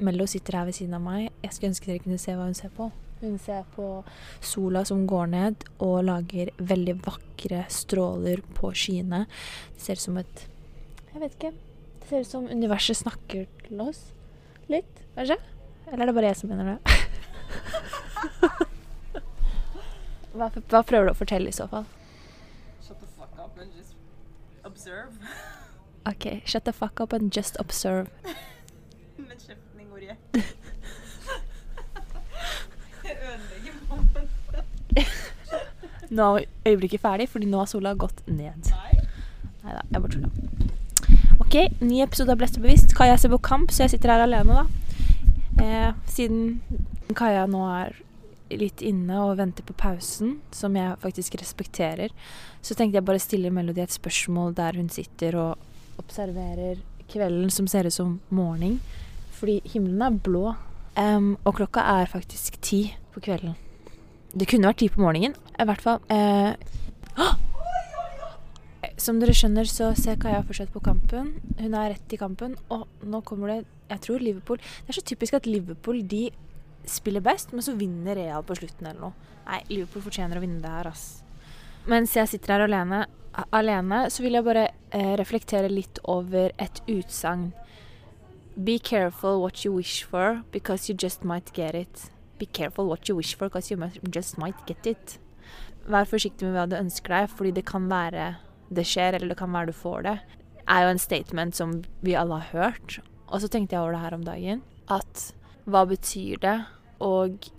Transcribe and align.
Mello 0.00 0.26
sitter 0.26 0.56
her 0.56 0.66
ved 0.68 0.76
siden 0.78 0.96
av 0.96 1.02
meg. 1.04 1.28
Jeg 1.44 1.52
skulle 1.54 1.70
ønske 1.74 1.90
dere 1.90 2.02
kunne 2.04 2.20
se 2.20 2.34
hva 2.36 2.46
hun 2.48 2.56
ser 2.56 2.72
på. 2.76 2.88
Hun 3.20 3.36
ser 3.38 3.66
på 3.74 3.86
sola 4.40 4.80
som 4.88 5.02
går 5.08 5.26
ned 5.34 5.66
og 5.84 5.98
lager 6.08 6.52
veldig 6.56 6.94
vakre 7.04 7.66
stråler 7.68 8.40
på 8.56 8.72
skyene. 8.72 9.26
Det 9.74 9.84
ser 9.84 10.00
ut 10.00 10.06
som 10.06 10.16
et 10.22 10.46
Jeg 11.10 11.20
vet 11.20 11.36
ikke. 11.36 11.52
Det 12.00 12.08
ser 12.08 12.24
ut 12.24 12.30
som 12.30 12.48
universet 12.48 12.96
snakker 12.96 13.46
til 13.66 13.80
oss. 13.84 14.00
Litt, 14.72 15.04
kanskje? 15.16 15.36
Eller 15.90 16.02
er 16.02 16.06
det 16.06 16.14
bare 16.16 16.30
jeg 16.30 16.38
som 16.40 16.52
mener 16.52 16.70
det? 16.70 16.78
hva, 20.38 20.48
hva 20.48 20.82
prøver 20.86 21.10
du 21.10 21.12
å 21.12 21.18
fortelle 21.18 21.50
i 21.50 21.56
så 21.56 21.66
fall? 21.68 21.84
Shut 22.80 23.02
the 23.02 23.10
fuck 23.18 23.34
up 23.36 23.58
and 23.58 23.74
just 23.76 23.96
observe. 24.64 25.12
OK, 26.06 26.40
shut 26.46 26.64
the 26.64 26.72
fuck 26.72 27.00
up 27.00 27.12
and 27.12 27.36
just 27.36 27.60
observe. 27.60 28.08
Jeg 33.04 33.16
ødelegger 33.16 33.72
momentet. 33.88 34.64
Nå 36.10 36.26
er 36.36 36.46
øyeblikket 36.66 37.00
ferdig, 37.00 37.28
fordi 37.30 37.46
nå 37.50 37.62
har 37.62 37.68
sola 37.70 37.94
gått 37.94 38.20
ned. 38.26 38.70
Nei. 38.70 38.92
Da, 39.62 39.82
jeg 39.92 40.02
bare 40.02 40.12
tulla. 40.12 40.30
OK, 41.40 41.56
ny 41.82 42.02
episode 42.02 42.34
av 42.34 42.38
Blest 42.40 42.58
og 42.58 42.64
bevisst. 42.66 42.94
Kaja 42.98 43.16
ser 43.18 43.32
på 43.34 43.40
kamp, 43.46 43.70
så 43.74 43.84
jeg 43.84 43.94
sitter 43.94 44.14
her 44.14 44.24
alene, 44.26 44.62
da. 44.62 44.64
Eh, 45.60 45.90
siden 46.10 46.60
Kaja 47.16 47.46
nå 47.50 47.62
er 47.68 47.98
litt 48.50 48.82
inne 48.82 49.18
og 49.22 49.36
venter 49.38 49.66
på 49.66 49.74
pausen, 49.78 50.38
som 50.54 50.74
jeg 50.78 50.98
faktisk 51.02 51.36
respekterer, 51.38 52.10
så 52.62 52.74
tenkte 52.74 52.98
jeg 52.98 53.06
bare 53.06 53.22
stille 53.22 53.52
Melody 53.54 53.84
et 53.84 53.94
spørsmål 53.94 54.56
der 54.58 54.78
hun 54.78 54.90
sitter 54.90 55.36
og 55.38 56.00
observerer 56.02 56.80
kvelden 57.10 57.50
som 57.50 57.68
ser 57.70 57.86
ut 57.86 57.94
som 57.94 58.18
morgen. 58.30 58.80
Fordi 59.40 59.60
himmelen 59.72 60.04
er 60.04 60.18
blå, 60.20 60.52
Um, 60.98 61.36
og 61.46 61.54
klokka 61.54 61.84
er 61.86 62.10
faktisk 62.10 62.58
ti 62.62 62.80
på 63.14 63.22
kvelden. 63.22 63.54
Det 64.34 64.48
kunne 64.50 64.70
vært 64.70 64.80
ti 64.82 64.88
på 64.90 65.02
morgenen. 65.02 65.36
I 65.58 65.66
hvert 65.66 65.82
fall. 65.84 66.00
Eh, 66.10 66.54
som 69.00 69.20
dere 69.20 69.34
skjønner, 69.36 69.68
så 69.70 69.92
ser 69.98 70.18
Kaja 70.20 70.42
fortsatt 70.46 70.72
på 70.74 70.82
kampen. 70.84 71.32
Hun 71.60 71.74
er 71.74 71.94
rett 71.94 72.14
i 72.14 72.18
kampen, 72.20 72.56
og 72.70 72.86
nå 73.02 73.22
kommer 73.24 73.54
det 73.54 73.64
Jeg 73.90 74.00
tror 74.00 74.22
Liverpool 74.22 74.58
Det 74.58 74.92
er 74.92 74.98
så 75.00 75.02
typisk 75.02 75.34
at 75.34 75.46
Liverpool 75.46 76.02
de 76.06 76.30
spiller 76.86 77.20
best, 77.20 77.52
men 77.52 77.62
så 77.62 77.74
vinner 77.74 78.14
Real 78.14 78.44
på 78.46 78.54
slutten 78.54 78.86
eller 78.86 79.00
noe. 79.00 79.32
Nei, 79.46 79.62
Liverpool 79.68 80.02
fortjener 80.02 80.38
å 80.38 80.42
vinne 80.44 80.60
det 80.62 80.70
her, 80.70 80.86
ass. 80.90 81.22
Mens 81.90 82.14
jeg 82.14 82.28
sitter 82.28 82.54
her 82.54 82.66
alene, 82.68 83.06
alene 83.50 84.04
så 84.10 84.22
vil 84.22 84.38
jeg 84.38 84.46
bare 84.46 84.68
eh, 84.94 85.14
reflektere 85.18 85.70
litt 85.70 85.98
over 86.04 86.52
et 86.58 86.82
utsagn. 86.86 87.50
Be 88.56 88.78
careful 88.78 89.40
what 89.40 89.64
you 89.64 89.72
wish 89.72 90.02
for, 90.02 90.42
because 90.52 90.88
you 90.88 90.94
just 90.94 91.24
might 91.24 91.52
get 91.52 91.74
it. 91.74 92.10
Be 92.38 92.46
careful 92.46 92.86
what 92.86 93.08
you 93.08 93.16
wish 93.16 93.34
for, 93.34 93.48
because 93.48 93.70
you 93.70 93.78
just 94.10 94.38
might 94.38 94.66
get 94.66 94.86
it. 94.86 95.18
Vær 95.88 96.04
forsiktig 96.04 96.46
med 96.46 96.58
hva 96.58 96.66
du 96.68 96.76
ønsker 96.76 97.14
deg, 97.14 97.30
fordi 97.30 97.52
det 97.56 97.64
kan 97.70 97.88
være 97.90 98.36
det 98.70 98.84
skjer, 98.86 99.16
eller 99.16 99.32
det 99.32 99.38
kan 99.38 99.52
være 99.52 99.70
du 99.70 99.72
får 99.72 100.02
det. 100.06 100.18
Det 100.58 100.76
er 100.76 100.84
jo 100.84 100.90
en 100.92 101.02
statement 101.02 101.56
som 101.56 101.72
vi 102.02 102.14
alle 102.14 102.38
har 102.42 102.52
hørt. 102.52 103.00
Og 103.30 103.40
så 103.40 103.48
tenkte 103.48 103.74
jeg 103.74 103.82
over 103.82 103.96
det 103.96 104.02
her 104.04 104.14
om 104.14 104.26
dagen. 104.26 104.62
At 104.90 105.32
hva 105.66 105.84
betyr 105.88 106.42
det? 106.42 106.58
Og 107.00 107.50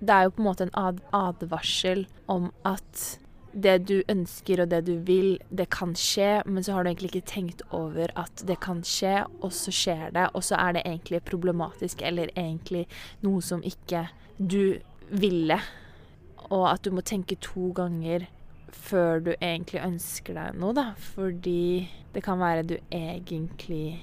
det 0.00 0.10
er 0.10 0.26
jo 0.26 0.34
på 0.34 0.42
en 0.42 0.48
måte 0.48 0.66
en 0.66 0.98
advarsel 1.16 2.06
om 2.28 2.50
at 2.68 3.18
det 3.64 3.74
du 3.88 3.96
ønsker 4.10 4.62
og 4.62 4.70
det 4.72 4.82
du 4.86 4.94
vil, 5.06 5.36
det 5.50 5.68
kan 5.74 5.94
skje, 5.98 6.42
men 6.46 6.64
så 6.64 6.76
har 6.76 6.84
du 6.84 6.90
egentlig 6.92 7.12
ikke 7.12 7.30
tenkt 7.32 7.64
over 7.74 8.12
at 8.18 8.44
det 8.48 8.58
kan 8.64 8.84
skje, 8.86 9.24
og 9.42 9.52
så 9.54 9.74
skjer 9.74 10.14
det, 10.14 10.28
og 10.32 10.46
så 10.46 10.58
er 10.60 10.78
det 10.78 10.86
egentlig 10.86 11.22
problematisk, 11.28 12.02
eller 12.06 12.32
egentlig 12.36 12.86
noe 13.26 13.42
som 13.44 13.64
ikke 13.66 14.06
du 14.38 14.78
ville. 15.10 15.60
Og 16.48 16.66
at 16.70 16.84
du 16.86 16.92
må 16.94 17.04
tenke 17.04 17.38
to 17.44 17.72
ganger 17.76 18.28
før 18.72 19.24
du 19.24 19.32
egentlig 19.34 19.82
ønsker 19.84 20.36
deg 20.38 20.60
noe, 20.60 20.76
da. 20.76 20.92
Fordi 21.16 21.88
det 22.14 22.24
kan 22.24 22.40
være 22.40 22.66
du 22.68 22.76
egentlig 22.94 23.98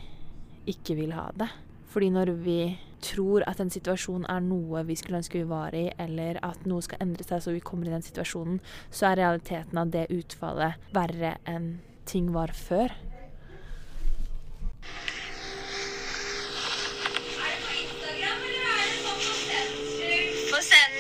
ikke 0.69 0.97
vil 0.97 1.15
ha 1.15 1.29
det. 1.37 1.49
Fordi 1.95 2.09
når 2.11 2.31
vi 2.43 2.77
tror 2.99 3.45
at 3.47 3.61
en 3.63 3.69
situasjon 3.71 4.25
er 4.27 4.41
noe 4.43 4.81
vi 4.83 4.97
skulle 4.99 5.21
ønske 5.21 5.39
vi 5.39 5.47
var 5.47 5.71
i, 5.71 5.85
eller 5.95 6.41
at 6.43 6.65
noe 6.67 6.83
skal 6.83 6.99
endre 7.05 7.23
seg 7.23 7.39
så 7.39 7.53
vi 7.55 7.61
kommer 7.63 7.87
i 7.87 7.93
den 7.93 8.03
situasjonen, 8.03 8.57
så 8.91 9.13
er 9.13 9.21
realiteten 9.21 9.79
av 9.79 9.93
det 9.93 10.09
utfallet 10.11 10.89
verre 10.91 11.37
enn 11.47 11.77
ting 12.03 12.33
var 12.35 12.51
før. 12.51 12.91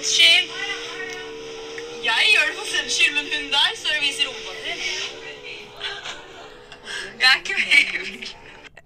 Skyld. 0.05 0.49
Jeg 2.05 2.27
gjør 2.33 2.45
det 2.47 2.55
for 2.55 2.67
sens 2.71 2.93
skyld, 2.93 3.13
men 3.17 3.25
hun 3.33 3.47
der 3.51 3.71
står 3.81 3.95
og 3.97 4.03
viser 4.05 4.27
rumpa 4.29 4.51
si. 4.61 4.73
Jeg 7.19 7.29
er 7.33 7.39
ikke 7.41 7.55
med. 7.65 8.35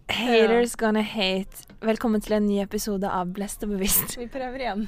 Haters 0.09 0.75
gonna 0.80 1.02
hate. 1.02 1.69
Velkommen 1.79 2.19
til 2.19 2.34
en 2.35 2.44
ny 2.44 2.57
episode 2.59 3.07
av 3.07 3.29
Blest 3.31 3.62
og 3.63 3.69
bevisst. 3.72 4.17
Vi 4.19 4.25
prøver 4.28 4.66
igjen. 4.66 4.81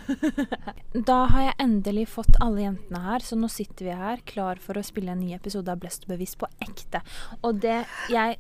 Da 1.08 1.22
har 1.32 1.46
jeg 1.46 1.56
endelig 1.64 2.04
fått 2.12 2.36
alle 2.44 2.66
jentene 2.66 3.00
her, 3.06 3.24
så 3.24 3.38
nå 3.40 3.48
sitter 3.48 3.88
vi 3.88 3.96
her 3.96 4.24
klar 4.28 4.60
for 4.60 4.76
å 4.76 4.84
spille 4.84 5.14
en 5.16 5.22
ny 5.24 5.32
episode 5.38 5.72
av 5.72 5.80
Blest 5.80 6.04
og 6.04 6.12
bevisst 6.18 6.36
på 6.42 6.50
ekte. 6.60 7.00
Og 7.48 7.64
det 7.64 7.78
jeg 8.12 8.36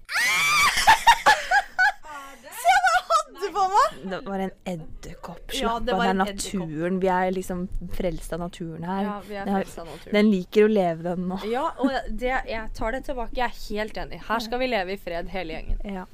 Du 3.51 3.57
på 3.57 3.63
meg? 3.67 3.95
Det 4.12 4.19
var 4.25 4.39
en 4.39 4.51
edderkopp. 4.63 5.51
Slapp 5.51 5.81
av, 5.81 5.88
ja, 5.89 5.95
det 6.00 6.09
er 6.09 6.17
naturen. 6.19 7.00
Vi 7.01 7.09
er 7.12 7.31
liksom 7.35 7.66
frelst 7.95 8.34
av 8.34 8.44
naturen 8.45 8.85
her. 8.88 9.01
Ja, 9.03 9.16
vi 9.28 9.39
er 9.41 9.50
frelst 9.50 9.81
av 9.81 9.89
naturen. 9.89 10.16
Den 10.16 10.29
liker 10.31 10.67
å 10.67 10.69
leve, 10.72 11.03
den 11.09 11.28
nå. 11.31 11.39
Ja, 11.51 11.66
og 11.84 11.91
det, 12.07 12.31
jeg 12.47 12.69
tar 12.78 12.95
det 12.95 13.03
tilbake. 13.09 13.35
Jeg 13.38 13.50
er 13.50 13.57
helt 13.66 14.00
enig. 14.06 14.22
Her 14.29 14.45
skal 14.45 14.61
vi 14.63 14.69
leve 14.72 14.95
i 14.95 15.00
fred, 15.01 15.31
hele 15.34 15.57
gjengen. 15.57 15.81
Ja. 15.97 16.06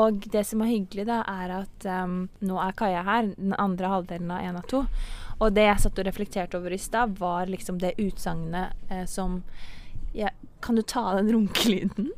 Og 0.00 0.24
det 0.32 0.46
som 0.48 0.64
er 0.64 0.72
hyggelig, 0.72 1.06
da, 1.10 1.20
er 1.28 1.56
at 1.58 1.88
um, 2.04 2.16
nå 2.40 2.56
er 2.62 2.78
Kaja 2.78 3.04
her, 3.06 3.28
den 3.36 3.52
andre 3.60 3.92
halvdelen 3.92 4.32
av 4.32 4.48
én 4.48 4.58
av 4.62 4.64
to. 4.72 4.86
Og 5.42 5.52
det 5.52 5.66
jeg 5.66 5.84
satt 5.84 6.00
og 6.00 6.08
reflekterte 6.08 6.56
over 6.60 6.72
i 6.72 6.80
stad, 6.80 7.18
var 7.20 7.52
liksom 7.52 7.82
det 7.82 7.96
utsagnet 8.00 8.88
eh, 8.88 9.04
som 9.10 9.42
ja, 10.14 10.30
Kan 10.62 10.76
du 10.76 10.82
ta 10.86 11.00
av 11.10 11.16
den 11.18 11.32
runkelyden? 11.34 12.12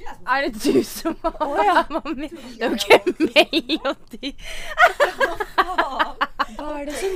Er 0.00 0.46
det 0.46 0.60
du 0.62 0.82
som 0.84 1.16
har 1.22 1.86
Mamma, 1.90 2.14
det 2.16 2.30
er 2.60 2.70
jo 2.70 2.78
ikke 2.78 2.98
meg 3.20 3.86
og 3.86 3.96
de. 4.14 4.32
Hva 6.56 6.68
er 6.80 6.88
det 6.88 6.96
som, 6.98 7.14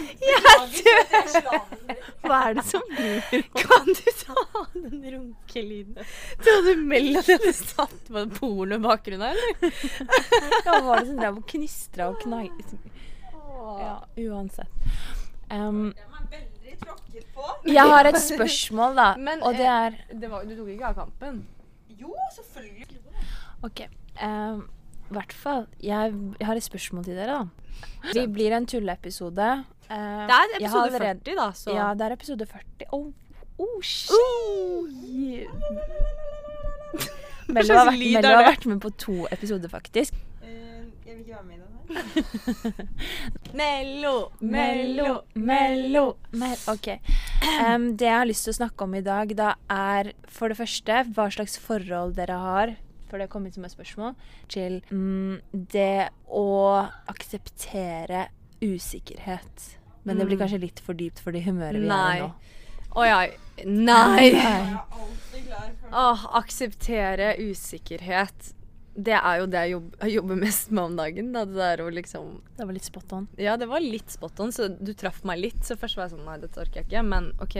hva 2.24 2.40
er 2.48 2.58
det 2.58 2.64
som 2.68 2.84
blir 2.90 3.46
Kan 3.56 3.88
du 3.88 4.04
ta 4.20 4.36
av 4.60 4.68
den 4.74 5.02
runkelyden? 5.14 5.98
Du 6.44 6.74
Melody 6.84 7.36
hadde 7.36 7.54
satt 7.56 8.10
på 8.10 8.26
pornobakgrunn 8.38 9.24
her, 9.24 9.38
eller? 9.38 9.78
Ja, 10.64 10.78
hva 10.78 10.80
var 10.88 11.02
det 11.02 11.10
som 11.10 11.20
drev 11.22 11.42
og 11.42 11.48
knistra 11.50 12.10
og 12.12 12.20
knai... 12.24 12.48
Ja, 13.64 13.96
uansett. 14.20 14.68
Um, 15.50 15.92
jeg 17.66 17.82
har 17.82 18.08
et 18.08 18.20
spørsmål, 18.20 18.96
da. 18.96 19.08
Men, 19.16 19.42
og 19.42 19.56
det 19.56 19.66
eh, 19.66 19.86
er 19.86 20.20
Det 20.20 20.30
var, 20.30 20.44
du 20.44 20.56
tok 20.56 20.68
ikke 20.74 20.90
av 20.90 20.96
kampen? 20.98 21.44
Jo, 22.04 22.14
selvfølgelig. 22.36 22.86
OK. 23.64 23.80
Um, 24.22 24.62
hvert 25.14 25.32
fall. 25.32 25.66
Jeg, 25.82 26.12
jeg 26.40 26.46
har 26.48 26.56
et 26.60 26.62
spørsmål 26.66 27.04
til 27.08 27.16
dere, 27.16 27.38
da. 27.40 28.12
Det 28.14 28.28
blir 28.32 28.52
en 28.56 28.66
tulleepisode. 28.70 29.48
Uh, 29.90 29.96
Det 29.96 30.36
er 30.36 30.56
episode 30.60 30.84
allerede- 30.86 31.20
40, 31.24 31.36
da, 31.40 31.48
så 31.52 31.74
Ja, 31.74 31.88
det 31.94 32.06
er 32.06 32.12
episode 32.16 32.46
40. 32.46 32.88
Oh, 32.92 33.12
oh 33.58 33.82
shit! 33.82 35.48
Mello 37.54 37.74
har, 37.76 37.90
vært, 37.90 37.98
Mello 38.00 38.28
har 38.38 38.46
vært 38.48 38.66
med 38.70 38.80
på 38.80 38.90
to 38.98 39.16
episoder, 39.32 39.68
faktisk. 39.68 40.14
jeg 40.44 41.12
vil 41.16 41.18
ikke 41.20 41.34
være 41.34 41.44
med 41.44 41.54
i 41.54 41.58
den. 41.58 41.73
Mello, 43.52 44.32
Mello, 44.40 45.22
Mello, 45.34 46.16
Mel 46.32 46.56
OK. 46.68 46.88
Um, 47.44 47.90
det 48.00 48.06
jeg 48.08 48.16
har 48.16 48.24
lyst 48.26 48.46
til 48.46 48.54
å 48.54 48.56
snakke 48.56 48.86
om 48.86 48.94
i 48.96 49.02
dag, 49.04 49.28
da 49.36 49.50
er 49.70 50.08
for 50.32 50.48
det 50.48 50.56
første 50.56 51.02
hva 51.12 51.26
slags 51.30 51.58
forhold 51.60 52.14
dere 52.16 52.38
har 52.40 52.72
for 53.10 53.20
det 53.20 53.28
kom 53.30 53.44
inn 53.46 53.52
som 53.54 53.66
et 53.68 53.70
spørsmål, 53.74 54.14
til 54.50 54.80
mm, 54.88 55.36
det 55.70 56.08
å 56.34 56.46
akseptere 57.12 58.24
usikkerhet. 58.64 59.68
Men 60.08 60.18
det 60.18 60.26
blir 60.26 60.36
Mm. 60.38 60.42
kanskje 60.42 60.60
litt 60.64 60.80
for 60.82 60.94
dypt 60.98 61.20
for 61.22 61.30
det 61.36 61.44
humøret 61.44 61.78
vi 61.78 61.84
er 61.84 61.92
Nei. 61.92 62.16
i 62.16 62.20
nå. 62.24 62.32
Å 62.96 63.04
ja. 63.06 63.20
Nei. 63.66 64.32
Nei. 64.32 64.78
Åh, 65.92 66.24
akseptere 66.40 67.34
usikkerhet. 67.44 68.50
Det 68.94 69.14
er 69.16 69.40
jo 69.40 69.46
det 69.50 69.60
jeg 69.64 69.74
jobber, 69.74 70.08
jobber 70.18 70.40
mest 70.44 70.70
med 70.70 70.84
om 70.84 70.96
dagen. 70.98 71.32
Da. 71.34 71.44
Det 71.48 71.58
der 71.58 71.84
liksom 71.90 72.40
Det 72.56 72.66
var 72.66 72.76
litt 72.76 72.88
spot 72.88 73.12
on. 73.16 73.28
Ja, 73.40 73.56
det 73.60 73.68
var 73.70 73.82
litt 73.82 74.10
spot 74.10 74.40
on, 74.40 74.54
så 74.54 74.68
du 74.68 74.94
traff 74.94 75.22
meg 75.26 75.42
litt. 75.42 75.62
Så 75.66 75.78
først 75.80 75.98
var 75.98 76.08
jeg 76.08 76.16
sånn 76.16 76.26
Nei, 76.28 76.40
dette 76.42 76.60
orker 76.62 76.82
jeg 76.82 76.90
ikke. 76.90 77.06
Men 77.10 77.32
OK. 77.42 77.58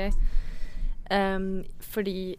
Um, 1.10 1.64
fordi 1.84 2.36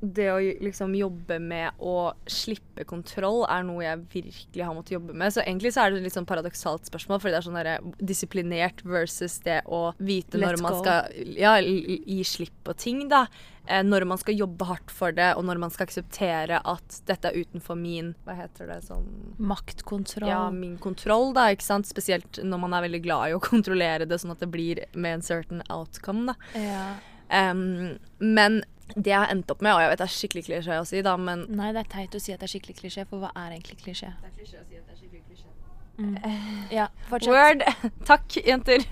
det 0.00 0.26
å 0.32 0.38
liksom 0.38 0.94
jobbe 0.96 1.38
med 1.40 1.78
å 1.82 2.12
slippe 2.30 2.84
kontroll 2.88 3.44
er 3.48 3.64
noe 3.66 3.84
jeg 3.84 4.02
virkelig 4.12 4.66
har 4.66 4.76
måttet 4.76 4.96
jobbe 4.96 5.16
med. 5.16 5.32
Så 5.32 5.42
egentlig 5.44 5.74
så 5.74 5.84
er 5.84 5.92
det 5.92 6.00
et 6.02 6.08
litt 6.08 6.16
sånn 6.16 6.28
paradoksalt 6.28 6.90
spørsmål, 6.90 7.22
fordi 7.22 7.34
det 7.34 7.40
er 7.40 7.46
sånn 7.46 7.58
derre 7.58 7.94
disiplinert 8.12 8.84
versus 8.84 9.38
det 9.46 9.62
å 9.64 9.86
vite 9.98 10.40
når 10.40 10.60
man 10.64 10.76
go. 10.76 10.82
skal 10.82 11.34
ja, 11.38 11.56
gi 11.60 12.20
slipp 12.28 12.56
på 12.66 12.76
ting, 12.80 13.06
da. 13.12 13.24
Eh, 13.66 13.80
når 13.86 14.04
man 14.08 14.20
skal 14.20 14.36
jobbe 14.36 14.66
hardt 14.68 14.92
for 14.92 15.14
det, 15.16 15.30
og 15.38 15.46
når 15.48 15.62
man 15.62 15.72
skal 15.72 15.88
akseptere 15.88 16.60
at 16.60 16.98
dette 17.08 17.30
er 17.30 17.40
utenfor 17.40 17.78
min 17.80 18.12
Hva 18.26 18.36
heter 18.36 18.68
det 18.68 18.82
sånn 18.84 19.06
Maktkontroll. 19.40 20.28
ja, 20.28 20.42
min 20.52 20.76
kontroll, 20.76 21.32
da, 21.36 21.48
ikke 21.54 21.64
sant. 21.64 21.88
Spesielt 21.88 22.42
når 22.44 22.60
man 22.66 22.76
er 22.76 22.84
veldig 22.88 23.02
glad 23.06 23.30
i 23.30 23.38
å 23.38 23.42
kontrollere 23.52 24.08
det, 24.08 24.20
sånn 24.20 24.36
at 24.36 24.44
det 24.44 24.52
blir 24.52 24.84
med 24.92 25.20
en 25.20 25.26
certain 25.26 25.64
outcome, 25.72 26.34
da. 26.34 26.60
Ja. 26.60 26.84
Um, 27.32 27.96
men 28.20 28.60
det 28.94 29.10
jeg 29.10 29.18
har 29.18 29.32
endt 29.32 29.50
opp 29.50 29.62
med, 29.64 29.74
og 29.74 29.82
jeg 29.82 29.90
vet 29.90 30.00
det 30.00 30.06
er 30.06 30.14
skikkelig 30.14 30.44
klisjé 30.48 30.78
å 30.80 30.86
si, 30.88 31.02
da, 31.04 31.14
men 31.20 31.46
Nei, 31.48 31.70
det 31.74 31.84
er 31.84 31.90
teit 31.94 32.16
å 32.16 32.20
si 32.22 32.34
at 32.34 32.42
det 32.42 32.48
er 32.48 32.54
skikkelig 32.54 32.76
klisjé, 32.82 33.06
for 33.10 33.22
hva 33.22 33.30
er 33.32 33.54
egentlig 33.56 33.78
klisjé? 33.80 34.10
Det 34.20 34.30
er 34.30 34.34
klisjé 34.38 34.60
å 34.60 34.66
si 34.68 34.78
at 34.78 34.84
det 34.84 34.94
er 34.94 35.00
skikkelig 35.00 35.22
klisjé. 35.28 35.50
Mm. 35.98 36.16
Ja, 36.78 36.88
fortsett. 37.08 37.32
Word! 37.32 37.64
Takk, 38.10 38.38
jenter. 38.44 38.84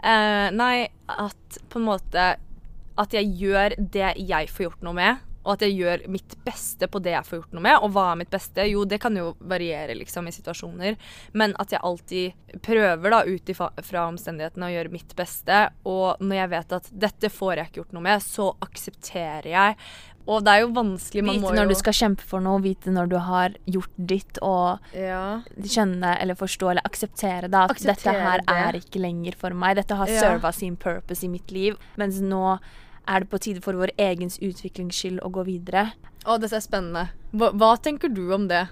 Uh, 0.00 0.48
nei, 0.56 0.88
at 1.12 1.58
på 1.68 1.76
en 1.76 1.84
måte 1.84 2.22
At 2.96 3.12
jeg 3.12 3.34
gjør 3.36 3.74
det 3.76 4.14
jeg 4.16 4.48
får 4.48 4.64
gjort 4.64 4.86
noe 4.86 4.96
med. 4.96 5.26
Og 5.44 5.54
at 5.54 5.62
jeg 5.64 5.78
gjør 5.78 6.02
mitt 6.12 6.34
beste 6.44 6.84
på 6.92 7.00
det 7.00 7.14
jeg 7.14 7.24
får 7.24 7.38
gjort 7.40 7.54
noe 7.56 7.64
med. 7.64 7.78
Og 7.80 7.94
hva 7.94 8.10
er 8.12 8.20
mitt 8.20 8.30
beste? 8.32 8.66
Jo, 8.68 8.84
det 8.84 8.98
kan 9.00 9.16
jo 9.16 9.30
variere 9.40 9.96
liksom 9.96 10.28
i 10.28 10.34
situasjoner. 10.36 10.98
Men 11.32 11.54
at 11.62 11.72
jeg 11.72 11.80
alltid 11.82 12.60
prøver 12.66 13.14
da 13.14 13.22
ut 13.24 13.52
fra 13.56 14.04
omstendighetene 14.10 14.68
å 14.68 14.74
gjøre 14.74 14.92
mitt 14.92 15.16
beste. 15.16 15.62
Og 15.88 16.20
når 16.20 16.42
jeg 16.42 16.52
vet 16.54 16.76
at 16.80 16.92
dette 17.06 17.32
får 17.32 17.54
jeg 17.56 17.70
ikke 17.70 17.80
gjort 17.82 17.96
noe 17.96 18.06
med, 18.10 18.24
så 18.24 18.50
aksepterer 18.68 19.48
jeg. 19.54 19.78
Og 20.30 20.44
det 20.44 20.52
er 20.52 20.60
jo 20.62 20.68
vanskelig. 20.76 21.24
Man 21.24 21.40
Vite 21.40 21.54
når 21.56 21.64
jo 21.64 21.72
du 21.72 21.78
skal 21.80 21.96
kjempe 21.96 22.26
for 22.28 22.44
noe, 22.44 22.60
vite 22.62 22.92
når 22.92 23.08
du 23.10 23.16
har 23.24 23.56
gjort 23.64 23.96
ditt, 23.96 24.38
og 24.44 24.92
ja. 24.94 25.40
skjønne 25.56 26.12
eller 26.20 26.38
forstå 26.38 26.70
eller 26.74 26.86
akseptere 26.86 27.48
da, 27.50 27.64
at 27.64 27.74
Akseptere 27.74 28.12
dette 28.12 28.28
her 28.28 28.44
det. 28.44 28.58
er 28.68 28.78
ikke 28.82 29.02
lenger 29.02 29.40
for 29.40 29.56
meg. 29.56 29.80
Dette 29.80 29.96
har 29.96 30.06
Ja. 30.12 30.20
serva 30.20 30.52
sin 30.52 30.76
purpose 30.76 31.24
i 31.24 31.32
mitt 31.32 31.50
liv, 31.50 31.80
mens 31.96 32.20
nå 32.20 32.58
er 33.10 33.24
det 33.24 33.30
på 33.32 33.40
tide 33.42 33.62
for 33.64 33.78
vår 33.78 33.92
egens 34.00 34.38
utviklings 34.38 34.96
skyld 34.96 35.20
å 35.26 35.32
gå 35.34 35.44
videre. 35.48 35.90
Å, 36.24 36.36
dette 36.38 36.58
er 36.58 36.64
spennende. 36.64 37.08
Hva, 37.34 37.50
hva 37.56 37.74
tenker 37.82 38.12
du 38.12 38.28
om 38.36 38.46
det? 38.50 38.66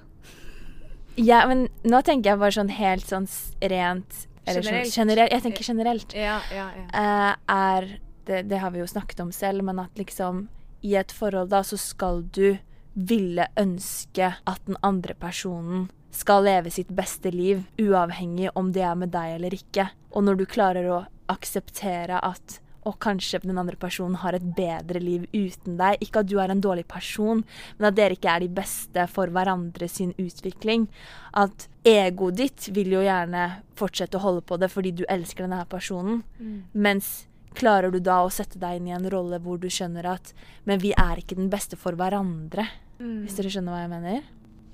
Ja, 1.19 1.43
men 1.51 1.67
nå 1.83 2.01
tenker 2.07 2.33
jeg 2.33 2.41
bare 2.41 2.55
sånn 2.55 2.71
helt 2.71 3.09
sånn 3.09 3.27
rent 3.59 4.25
eller 4.49 4.63
Generelt. 4.63 4.93
Sånn, 4.93 5.03
generelt. 5.03 5.33
Jeg 5.35 5.45
tenker 5.45 5.67
generelt. 5.73 6.15
Ja, 6.17 6.39
ja, 6.55 6.69
ja. 6.79 6.87
Uh, 6.95 7.33
er 7.53 7.89
det, 8.29 8.45
det 8.49 8.63
har 8.63 8.73
vi 8.73 8.81
jo 8.81 8.89
snakket 8.89 9.21
om 9.25 9.33
selv, 9.35 9.65
men 9.67 9.81
at 9.83 9.99
liksom 9.99 10.47
i 10.87 10.95
et 10.97 11.13
forhold 11.13 11.51
da 11.51 11.65
så 11.67 11.77
skal 11.81 12.23
du 12.33 12.57
ville 12.95 13.47
ønske 13.59 14.33
at 14.47 14.63
den 14.67 14.79
andre 14.87 15.15
personen 15.19 15.89
skal 16.15 16.47
leve 16.47 16.71
sitt 16.73 16.91
beste 16.95 17.31
liv, 17.35 17.67
uavhengig 17.79 18.51
om 18.59 18.73
det 18.75 18.83
er 18.87 18.97
med 18.99 19.13
deg 19.15 19.37
eller 19.37 19.55
ikke. 19.55 19.91
Og 20.15 20.25
når 20.27 20.41
du 20.41 20.47
klarer 20.51 20.89
å 20.91 21.03
akseptere 21.31 22.19
at 22.25 22.59
og 22.89 22.99
kanskje 23.05 23.43
den 23.45 23.61
andre 23.61 23.77
personen 23.81 24.19
har 24.23 24.37
et 24.37 24.47
bedre 24.57 25.03
liv 25.03 25.27
uten 25.35 25.77
deg. 25.81 26.01
Ikke 26.05 26.23
at 26.25 26.31
du 26.31 26.39
er 26.41 26.53
en 26.53 26.63
dårlig 26.65 26.87
person, 26.89 27.45
men 27.79 27.89
at 27.91 27.99
dere 27.99 28.17
ikke 28.17 28.33
er 28.33 28.45
de 28.45 28.53
beste 28.59 29.09
for 29.13 29.31
hverandre 29.35 29.89
sin 29.93 30.15
utvikling. 30.19 30.89
At 31.37 31.69
egoet 31.89 32.41
ditt 32.41 32.71
vil 32.77 32.97
jo 32.97 33.05
gjerne 33.05 33.49
fortsette 33.79 34.19
å 34.19 34.25
holde 34.25 34.45
på 34.49 34.59
det 34.61 34.71
fordi 34.73 34.95
du 35.01 35.05
elsker 35.09 35.47
denne 35.47 35.65
personen. 35.69 36.23
personen. 36.39 36.65
Mens 36.73 37.27
klarer 37.59 37.91
du 37.91 38.01
da 38.01 38.21
å 38.23 38.33
sette 38.33 38.61
deg 38.61 38.79
inn 38.79 38.91
i 38.91 38.95
en 38.97 39.09
rolle 39.11 39.41
hvor 39.43 39.59
du 39.59 39.69
skjønner 39.73 40.07
at 40.07 40.35
Men 40.69 40.81
vi 40.83 40.93
er 40.93 41.19
ikke 41.19 41.39
den 41.39 41.51
beste 41.51 41.77
for 41.81 41.97
hverandre. 41.99 42.67
Hvis 42.99 43.39
dere 43.39 43.51
skjønner 43.53 43.75
hva 43.75 43.85
jeg 43.85 43.93
mener? 43.93 44.27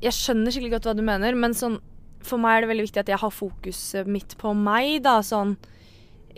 Jeg 0.05 0.17
skjønner 0.17 0.53
skikkelig 0.53 0.75
godt 0.77 0.89
hva 0.89 0.97
du 0.97 1.05
mener, 1.05 1.35
men 1.35 1.55
sånn 1.55 1.81
For 2.25 2.41
meg 2.41 2.57
er 2.57 2.65
det 2.65 2.71
veldig 2.71 2.85
viktig 2.87 3.01
at 3.03 3.11
jeg 3.13 3.21
har 3.21 3.33
fokuset 3.37 4.09
mitt 4.09 4.33
på 4.41 4.55
meg, 4.57 5.03
da. 5.05 5.19
Sånn 5.21 5.59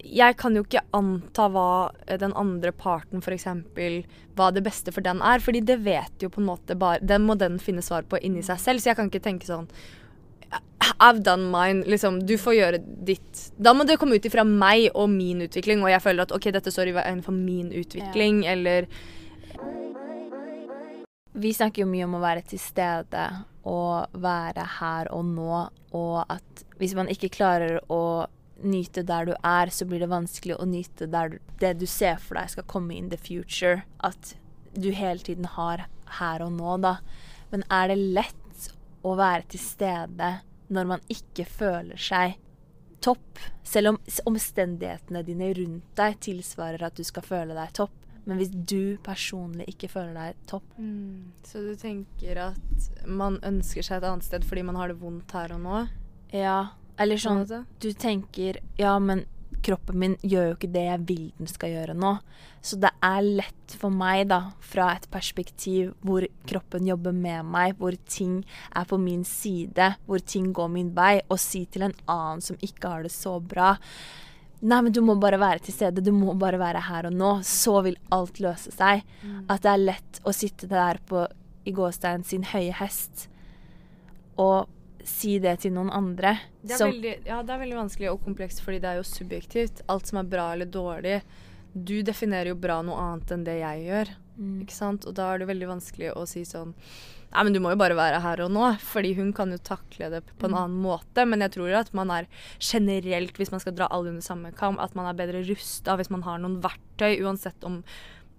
Jeg 0.06 0.36
kan 0.38 0.54
jo 0.56 0.62
ikke 0.62 0.84
anta 0.96 1.48
hva 1.50 1.68
eh, 2.06 2.18
den 2.20 2.34
andre 2.38 2.72
parten, 2.72 3.22
f.eks. 3.22 3.46
Hva 4.36 4.50
det 4.54 4.62
beste 4.66 4.94
for 4.94 5.04
den 5.04 5.22
er, 5.24 5.42
fordi 5.42 5.64
det 5.66 5.80
vet 5.86 6.22
jo 6.22 6.30
på 6.32 6.42
en 6.42 6.50
måte 6.50 6.76
bare 6.78 7.00
Den 7.02 7.24
må 7.26 7.34
den 7.40 7.58
finne 7.62 7.82
svar 7.82 8.06
på 8.06 8.20
inni 8.22 8.44
seg 8.46 8.60
selv, 8.62 8.82
så 8.82 8.92
jeg 8.92 9.00
kan 9.00 9.10
ikke 9.10 9.24
tenke 9.24 9.48
sånn 9.48 9.70
I've 10.98 11.20
done 11.20 11.50
mine. 11.50 11.84
Liksom, 11.90 12.20
du 12.26 12.38
får 12.38 12.54
gjøre 12.54 12.78
ditt. 13.04 13.40
Da 13.56 13.74
må 13.74 13.84
det 13.84 13.98
komme 14.00 14.16
ut 14.16 14.28
ifra 14.28 14.44
meg 14.46 14.88
og 14.94 15.10
min 15.12 15.42
utvikling, 15.44 15.82
og 15.84 15.90
jeg 15.92 16.02
føler 16.04 16.24
at 16.24 16.32
OK, 16.36 16.48
dette 16.54 16.72
står 16.72 16.92
i 16.92 16.96
veien 16.96 17.22
for 17.24 17.36
min 17.36 17.72
utvikling, 17.74 18.44
eller 18.48 18.88
Vi 21.36 21.50
snakker 21.52 21.82
jo 21.82 21.90
mye 21.90 22.06
om 22.06 22.14
å 22.16 22.22
være 22.22 22.46
til 22.48 22.60
stede 22.62 23.26
og 23.68 24.14
være 24.22 24.62
her 24.78 25.10
og 25.12 25.26
nå, 25.28 25.66
og 25.98 26.14
at 26.32 26.62
hvis 26.80 26.94
man 26.96 27.10
ikke 27.12 27.28
klarer 27.34 27.76
å 27.92 28.24
nyte 28.62 29.02
der 29.06 29.28
du 29.28 29.34
er, 29.42 29.70
så 29.70 29.86
blir 29.88 30.00
det 30.02 30.10
vanskelig 30.10 30.56
å 30.56 30.66
nyte 30.68 31.08
du, 31.10 31.38
det 31.60 31.74
du 31.80 31.86
ser 31.86 32.18
for 32.22 32.38
deg 32.38 32.54
skal 32.54 32.68
komme 32.70 32.96
in 32.96 33.10
the 33.12 33.20
future. 33.20 33.82
At 33.98 34.34
du 34.74 34.90
hele 34.92 35.20
tiden 35.20 35.48
har 35.56 35.86
her 36.18 36.44
og 36.44 36.52
nå, 36.56 36.76
da. 36.84 36.98
Men 37.52 37.64
er 37.72 37.92
det 37.92 38.00
lett 38.16 38.70
å 39.06 39.14
være 39.18 39.46
til 39.52 39.62
stede 39.62 40.32
når 40.72 40.90
man 40.94 41.04
ikke 41.12 41.46
føler 41.48 42.00
seg 42.00 42.38
topp? 43.04 43.42
Selv 43.66 43.94
om 43.94 44.00
omstendighetene 44.32 45.22
dine 45.26 45.52
rundt 45.56 45.92
deg 45.98 46.18
tilsvarer 46.26 46.88
at 46.88 46.98
du 46.98 47.04
skal 47.06 47.26
føle 47.26 47.56
deg 47.56 47.72
topp. 47.76 47.94
Men 48.26 48.40
hvis 48.40 48.50
du 48.50 48.96
personlig 49.06 49.68
ikke 49.70 49.86
føler 49.86 50.16
deg 50.16 50.38
topp 50.50 50.72
Så 51.46 51.60
du 51.62 51.76
tenker 51.78 52.40
at 52.48 52.88
man 53.06 53.36
ønsker 53.46 53.86
seg 53.86 54.00
et 54.00 54.06
annet 54.08 54.26
sted 54.26 54.42
fordi 54.42 54.64
man 54.66 54.74
har 54.80 54.90
det 54.90 54.96
vondt 54.98 55.30
her 55.36 55.54
og 55.54 55.60
nå? 55.62 55.84
Ja, 56.34 56.72
eller 56.98 57.20
sånn? 57.20 57.44
Du 57.80 57.90
tenker 57.92 58.60
Ja, 58.80 58.98
men 58.98 59.24
kroppen 59.66 59.98
min 59.98 60.14
gjør 60.22 60.50
jo 60.50 60.56
ikke 60.56 60.70
det 60.74 60.84
jeg 60.84 61.04
vil 61.08 61.22
den 61.38 61.48
skal 61.50 61.72
gjøre 61.72 61.94
nå. 61.98 62.12
Så 62.62 62.78
det 62.82 62.92
er 63.04 63.24
lett 63.24 63.74
for 63.78 63.94
meg, 63.94 64.28
da, 64.30 64.52
fra 64.62 64.92
et 64.94 65.08
perspektiv 65.10 65.92
hvor 66.06 66.26
kroppen 66.46 66.86
jobber 66.86 67.14
med 67.14 67.48
meg, 67.50 67.74
hvor 67.80 67.96
ting 68.10 68.40
er 68.74 68.86
på 68.86 68.98
min 69.00 69.24
side, 69.26 69.94
hvor 70.06 70.22
ting 70.22 70.52
går 70.54 70.70
min 70.70 70.92
vei, 70.94 71.18
å 71.30 71.38
si 71.40 71.64
til 71.70 71.88
en 71.88 71.96
annen 72.04 72.44
som 72.44 72.58
ikke 72.62 72.94
har 72.94 73.06
det 73.06 73.14
så 73.14 73.38
bra 73.42 73.74
Nei, 74.66 74.78
men 74.80 74.92
du 74.92 75.02
må 75.04 75.14
bare 75.20 75.36
være 75.36 75.60
til 75.66 75.74
stede. 75.76 76.00
Du 76.00 76.14
må 76.16 76.32
bare 76.40 76.56
være 76.56 76.80
her 76.86 77.10
og 77.10 77.12
nå. 77.12 77.32
Så 77.44 77.74
vil 77.84 77.98
alt 78.14 78.38
løse 78.40 78.72
seg. 78.72 79.02
At 79.52 79.66
det 79.66 79.72
er 79.72 79.82
lett 79.82 80.20
å 80.24 80.32
sitte 80.32 80.68
der 80.70 80.96
på 81.06 81.26
i 81.68 81.74
gåstein 81.76 82.24
sin 82.24 82.46
høye 82.54 82.72
hest 82.78 83.26
og 84.40 84.70
si 85.06 85.38
det 85.42 85.60
til 85.62 85.74
noen 85.76 85.90
andre. 85.94 86.36
Det 86.62 86.78
som- 86.78 86.90
veldig, 86.90 87.26
ja, 87.26 87.42
det 87.42 87.50
er 87.54 87.62
veldig 87.64 87.78
vanskelig 87.78 88.12
og 88.12 88.24
komplekst 88.24 88.62
fordi 88.64 88.80
det 88.80 88.90
er 88.90 88.96
jo 88.96 89.06
subjektivt. 89.06 89.82
Alt 89.88 90.06
som 90.06 90.18
er 90.18 90.24
bra 90.24 90.52
eller 90.52 90.66
dårlig. 90.66 91.22
Du 91.74 92.02
definerer 92.02 92.48
jo 92.48 92.54
bra 92.54 92.82
noe 92.82 92.96
annet 92.96 93.30
enn 93.30 93.44
det 93.44 93.60
jeg 93.60 93.86
gjør. 93.86 94.14
Mm. 94.38 94.62
Ikke 94.64 94.72
sant? 94.72 95.06
Og 95.06 95.14
da 95.14 95.32
er 95.32 95.38
det 95.38 95.48
veldig 95.48 95.68
vanskelig 95.68 96.14
å 96.14 96.26
si 96.28 96.42
sånn 96.42 96.74
Nei, 97.34 97.42
men 97.42 97.52
du 97.52 97.58
må 97.60 97.72
jo 97.72 97.76
bare 97.76 97.96
være 97.98 98.20
her 98.22 98.40
og 98.40 98.52
nå. 98.54 98.78
Fordi 98.80 99.14
hun 99.16 99.32
kan 99.32 99.50
jo 99.50 99.58
takle 99.58 100.08
det 100.08 100.22
på 100.38 100.46
en 100.46 100.54
annen 100.54 100.80
måte. 100.80 101.26
Men 101.26 101.40
jeg 101.40 101.56
tror 101.58 101.74
at 101.74 101.92
man 101.92 102.08
er 102.14 102.28
generelt, 102.60 103.36
hvis 103.36 103.50
man 103.50 103.60
skal 103.60 103.74
dra 103.76 103.88
alle 103.90 104.08
under 104.08 104.22
samme 104.22 104.54
kam, 104.56 104.78
at 104.78 104.94
man 104.94 105.10
er 105.10 105.18
bedre 105.18 105.42
rusta 105.44 105.98
hvis 105.98 106.08
man 106.08 106.22
har 106.22 106.38
noen 106.38 106.62
verktøy, 106.62 107.18
uansett 107.20 107.66
om 107.66 107.82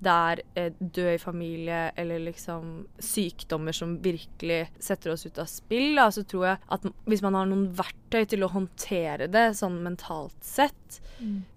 det 0.04 0.13
er 0.13 0.42
eh, 0.54 0.74
død 0.80 1.13
i 1.16 1.22
familie 1.22 1.80
eller 1.98 2.22
liksom 2.27 2.86
sykdommer 3.01 3.74
som 3.74 3.96
virkelig 4.04 4.68
setter 4.80 5.13
oss 5.13 5.25
ut 5.25 5.39
av 5.42 5.50
spill, 5.50 5.96
da, 5.98 6.10
så 6.13 6.22
tror 6.27 6.46
jeg 6.51 6.62
at 6.77 6.86
hvis 7.10 7.24
man 7.25 7.38
har 7.39 7.50
noen 7.50 7.68
verktøy 7.77 8.27
til 8.30 8.46
å 8.46 8.51
håndtere 8.54 9.30
det 9.34 9.48
sånn 9.58 9.80
mentalt 9.86 10.38
sett, 10.46 11.00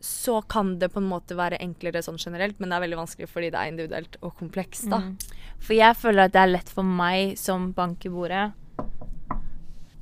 så 0.00 0.40
kan 0.42 0.78
det 0.80 0.88
på 0.94 1.02
en 1.02 1.10
måte 1.10 1.36
være 1.36 1.60
enklere 1.60 2.02
sånn 2.02 2.18
generelt, 2.20 2.56
men 2.58 2.70
det 2.70 2.78
er 2.78 2.84
veldig 2.86 3.00
vanskelig 3.02 3.28
fordi 3.28 3.50
det 3.52 3.60
er 3.60 3.72
individuelt 3.72 4.16
og 4.24 4.32
komplekst, 4.38 4.88
da. 4.88 5.02
Mm. 5.04 5.16
For 5.60 5.76
jeg 5.76 5.98
føler 6.00 6.24
at 6.24 6.34
det 6.36 6.42
er 6.42 6.54
lett 6.54 6.72
for 6.72 6.96
meg 7.00 7.36
som 7.40 7.70
bank 7.76 8.08
i 8.08 8.12
bordet 8.12 8.46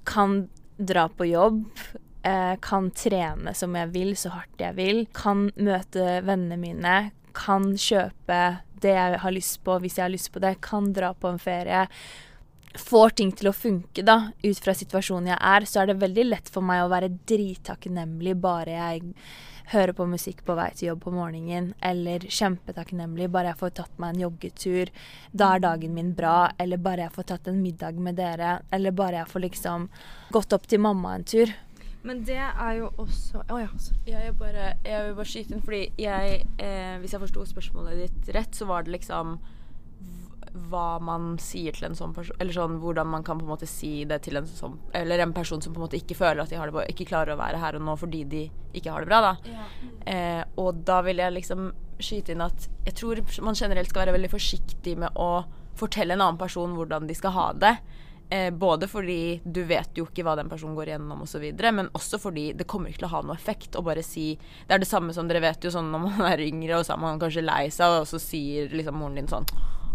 kan 0.08 0.48
dra 0.78 1.08
på 1.10 1.26
jobb, 1.26 1.64
eh, 2.22 2.54
kan 2.62 2.90
trene 2.94 3.54
som 3.54 3.74
jeg 3.76 3.90
vil, 3.92 4.14
så 4.16 4.32
hardt 4.36 4.62
jeg 4.62 4.76
vil, 4.78 5.06
kan 5.12 5.48
møte 5.56 6.20
vennene 6.24 6.56
mine, 6.60 6.96
kan 7.38 7.70
kjøpe 7.78 8.40
det 8.82 8.94
jeg 8.94 9.20
har 9.22 9.34
lyst 9.34 9.60
på 9.66 9.76
hvis 9.82 9.98
jeg 9.98 10.06
har 10.06 10.14
lyst 10.14 10.32
på 10.34 10.42
det, 10.42 10.58
kan 10.64 10.92
dra 10.94 11.12
på 11.14 11.30
en 11.32 11.42
ferie. 11.42 11.86
Får 12.78 13.16
ting 13.18 13.30
til 13.34 13.50
å 13.50 13.56
funke, 13.56 14.04
da, 14.06 14.30
ut 14.44 14.62
fra 14.62 14.74
situasjonen 14.76 15.32
jeg 15.32 15.38
er, 15.40 15.66
så 15.66 15.82
er 15.82 15.90
det 15.90 16.02
veldig 16.02 16.26
lett 16.28 16.50
for 16.52 16.66
meg 16.66 16.84
å 16.84 16.90
være 16.92 17.14
drittakknemlig 17.30 18.36
bare 18.42 18.76
jeg 18.76 19.14
hører 19.72 19.92
på 19.92 20.06
musikk 20.08 20.42
på 20.46 20.56
vei 20.56 20.68
til 20.76 20.90
jobb 20.90 21.02
på 21.04 21.12
morgenen, 21.12 21.72
eller 21.84 22.24
kjempetakknemlig 22.24 23.28
bare 23.32 23.52
jeg 23.52 23.60
får 23.60 23.74
tatt 23.80 24.00
meg 24.00 24.14
en 24.14 24.22
joggetur. 24.24 24.92
Da 25.32 25.54
er 25.54 25.64
dagen 25.64 25.96
min 25.96 26.14
bra. 26.16 26.50
Eller 26.60 26.80
bare 26.80 27.06
jeg 27.06 27.14
får 27.16 27.28
tatt 27.32 27.50
en 27.50 27.60
middag 27.62 28.00
med 28.00 28.16
dere. 28.20 28.58
Eller 28.72 28.96
bare 28.96 29.20
jeg 29.20 29.32
får 29.32 29.44
liksom 29.44 29.88
gått 30.34 30.56
opp 30.56 30.68
til 30.70 30.82
mamma 30.84 31.18
en 31.18 31.26
tur. 31.28 31.52
Men 32.06 32.22
det 32.24 32.38
er 32.38 32.72
jo 32.78 32.90
også 33.02 33.42
Å 33.50 33.60
ja. 33.60 33.68
Ja, 34.06 34.20
jeg, 34.22 34.34
bare, 34.38 34.72
jeg 34.86 35.06
vil 35.08 35.16
bare 35.18 35.28
skyte 35.28 35.54
inn, 35.54 35.62
fordi 35.64 35.84
jeg, 35.98 36.42
eh, 36.62 36.96
hvis 37.02 37.14
jeg 37.14 37.22
forsto 37.24 37.46
spørsmålet 37.50 38.04
ditt 38.04 38.34
rett, 38.36 38.54
så 38.54 38.68
var 38.70 38.86
det 38.86 38.94
liksom 38.94 39.38
hva 40.68 40.98
man 41.04 41.34
sier 41.42 41.76
til 41.76 41.90
en 41.90 41.96
sånn 41.98 42.14
person 42.16 42.36
Eller 42.40 42.56
sånn 42.56 42.78
hvordan 42.82 43.10
man 43.12 43.24
kan 43.26 43.38
på 43.38 43.44
en 43.44 43.52
måte 43.52 43.68
si 43.68 44.04
det 44.08 44.20
til 44.24 44.40
en 44.40 44.46
sånn 44.48 44.78
Eller 44.96 45.20
en 45.22 45.34
person 45.36 45.60
som 45.62 45.74
på 45.74 45.80
en 45.80 45.84
måte 45.84 45.98
ikke 46.00 46.16
føler 46.18 46.40
at 46.42 46.52
de 46.52 46.58
har 46.58 46.70
det 46.70 46.74
bra, 46.74 46.86
ikke 46.88 47.08
klarer 47.10 47.34
å 47.34 47.40
være 47.40 47.60
her 47.62 47.78
og 47.78 47.84
nå 47.84 47.96
fordi 48.00 48.22
de 48.32 48.42
ikke 48.78 48.94
har 48.94 49.04
det 49.04 49.10
bra, 49.10 49.20
da. 49.24 49.54
Eh, 50.08 50.42
og 50.60 50.82
da 50.88 51.00
vil 51.06 51.20
jeg 51.22 51.36
liksom 51.36 51.70
skyte 51.98 52.32
inn 52.34 52.44
at 52.44 52.68
jeg 52.86 52.94
tror 53.00 53.20
man 53.44 53.58
generelt 53.58 53.90
skal 53.90 54.06
være 54.06 54.16
veldig 54.16 54.30
forsiktig 54.32 54.94
med 55.02 55.16
å 55.18 55.44
fortelle 55.78 56.14
en 56.14 56.22
annen 56.24 56.40
person 56.40 56.74
hvordan 56.78 57.08
de 57.08 57.16
skal 57.16 57.34
ha 57.34 57.46
det. 57.54 57.74
Eh, 58.30 58.50
både 58.50 58.88
fordi 58.88 59.40
du 59.44 59.62
vet 59.64 59.96
jo 59.96 60.04
ikke 60.04 60.20
hva 60.26 60.34
den 60.36 60.50
personen 60.50 60.76
går 60.76 60.90
igjennom 60.90 61.22
osv., 61.24 61.46
men 61.72 61.88
også 61.96 62.18
fordi 62.20 62.50
det 62.52 62.66
kommer 62.68 62.92
ikke 62.92 63.00
til 63.00 63.08
å 63.08 63.14
ha 63.14 63.22
noe 63.24 63.36
effekt 63.38 63.78
å 63.78 63.84
bare 63.86 64.02
si 64.04 64.34
Det 64.68 64.74
er 64.76 64.82
det 64.82 64.88
samme 64.90 65.14
som 65.16 65.30
dere 65.30 65.40
vet 65.40 65.64
jo 65.64 65.72
sånn 65.72 65.88
når 65.94 66.02
man 66.04 66.20
er 66.28 66.44
yngre, 66.44 66.76
og 66.76 66.84
så 66.84 66.92
er 66.92 67.00
man 67.06 67.22
kanskje 67.22 67.46
lei 67.46 67.70
seg, 67.72 68.02
og 68.02 68.10
så 68.10 68.20
sier 68.20 68.68
liksom 68.68 69.00
moren 69.00 69.16
din 69.16 69.30
sånn 69.30 69.48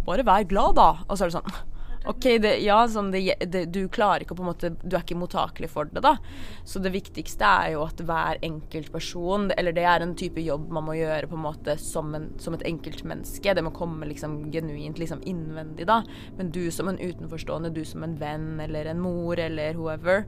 Bare 0.08 0.26
vær 0.26 0.44
glad, 0.50 0.76
da. 0.76 0.90
Og 1.06 1.16
så 1.16 1.24
er 1.24 1.30
det 1.30 1.38
sånn 1.38 1.54
OK, 2.06 2.26
det, 2.44 2.58
ja, 2.66 2.82
sånn 2.92 3.14
det, 3.14 3.22
det, 3.48 3.64
du 3.72 3.86
klarer 3.92 4.26
ikke 4.26 4.36
å 4.36 4.40
på 4.40 4.44
en 4.44 4.50
måte 4.50 4.72
Du 4.82 4.98
er 4.98 5.06
ikke 5.06 5.16
mottakelig 5.16 5.70
for 5.72 5.88
det, 5.88 6.02
da. 6.04 6.18
Så 6.68 6.82
det 6.84 6.92
viktigste 6.92 7.48
er 7.48 7.74
jo 7.78 7.86
at 7.86 8.02
hver 8.04 8.42
enkelt 8.44 8.92
person 8.92 9.50
Eller 9.56 9.76
det 9.76 9.86
er 9.88 10.04
en 10.04 10.16
type 10.20 10.44
jobb 10.44 10.68
man 10.74 10.88
må 10.90 10.98
gjøre 11.00 11.30
på 11.32 11.38
en 11.40 11.46
måte 11.46 11.78
som, 11.80 12.12
en, 12.18 12.28
som 12.44 12.58
et 12.58 12.66
enkeltmenneske. 12.68 13.56
Det 13.56 13.64
må 13.64 13.72
komme 13.76 14.10
liksom 14.10 14.52
genuint 14.52 15.00
liksom 15.00 15.24
innvendig, 15.30 15.88
da. 15.88 16.02
Men 16.38 16.52
du 16.52 16.66
som 16.76 16.92
en 16.92 17.00
utenforstående, 17.00 17.72
du 17.74 17.84
som 17.88 18.04
en 18.04 18.18
venn 18.20 18.60
eller 18.64 18.92
en 18.92 19.02
mor 19.04 19.40
eller 19.40 19.80
whoever, 19.80 20.26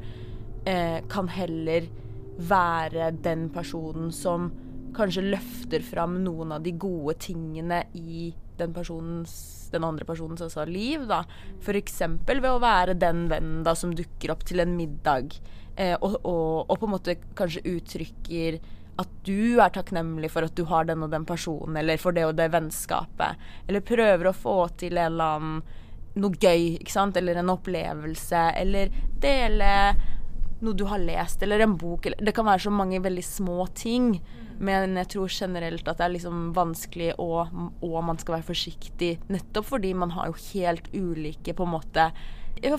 eh, 0.65 1.01
kan 1.11 1.27
heller 1.31 1.89
være 2.35 3.11
den 3.23 3.49
personen 3.53 4.11
som 4.15 4.51
kanskje 4.95 5.27
løfter 5.27 5.83
fram 5.83 6.21
noen 6.23 6.55
av 6.55 6.63
de 6.63 6.71
gode 6.79 7.17
tingene 7.27 7.83
i 7.99 8.31
den 8.59 8.73
personens 8.75 9.35
den 9.73 9.83
andre 9.83 10.05
personens 10.07 10.43
altså, 10.45 10.65
liv, 10.69 11.03
da. 11.09 11.23
F.eks. 11.59 12.01
ved 12.27 12.47
å 12.47 12.61
være 12.63 12.95
den 12.99 13.25
vennen 13.31 13.63
da 13.65 13.75
som 13.75 13.93
dukker 13.95 14.31
opp 14.31 14.45
til 14.47 14.63
en 14.63 14.75
middag, 14.77 15.35
eh, 15.75 15.95
og, 15.99 16.19
og, 16.21 16.69
og 16.69 16.79
på 16.79 16.87
en 16.87 16.95
måte 16.95 17.17
kanskje 17.35 17.65
uttrykker 17.75 18.59
at 19.01 19.15
du 19.27 19.59
er 19.59 19.73
takknemlig 19.75 20.29
for 20.31 20.47
at 20.47 20.55
du 20.55 20.63
har 20.69 20.87
den 20.87 21.03
og 21.03 21.11
den 21.11 21.25
personen, 21.27 21.75
eller 21.81 21.99
for 21.99 22.15
det 22.15 22.23
og 22.29 22.37
det 22.37 22.47
vennskapet. 22.53 23.41
Eller 23.67 23.83
prøver 23.83 24.29
å 24.29 24.37
få 24.37 24.59
til 24.79 24.95
en 24.95 25.09
eller 25.09 25.33
annen 25.35 25.81
noe 26.15 26.39
gøy, 26.39 26.77
ikke 26.79 26.93
sant, 26.93 27.17
eller 27.19 27.41
en 27.41 27.51
opplevelse, 27.51 28.45
eller 28.55 28.93
dele 29.19 29.71
noe 30.63 30.77
du 30.79 30.85
har 30.87 31.01
lest, 31.03 31.43
eller 31.43 31.65
en 31.65 31.75
bok, 31.75 32.07
eller 32.07 32.23
Det 32.23 32.33
kan 32.35 32.47
være 32.47 32.63
så 32.63 32.71
mange 32.71 33.03
veldig 33.03 33.25
små 33.27 33.67
ting. 33.75 34.13
Men 34.59 34.95
jeg 35.01 35.11
tror 35.15 35.31
generelt 35.31 35.87
at 35.87 35.99
det 35.99 36.05
er 36.05 36.15
liksom 36.15 36.47
vanskelig, 36.55 37.11
og, 37.19 37.51
og 37.83 37.97
man 38.07 38.19
skal 38.21 38.37
være 38.37 38.49
forsiktig. 38.51 39.11
Nettopp 39.31 39.67
fordi 39.73 39.93
man 39.97 40.13
har 40.15 40.31
jo 40.31 40.39
helt 40.53 40.89
ulike 40.93 41.55
på 41.55 41.67
en 41.67 41.75
måte 41.75 42.09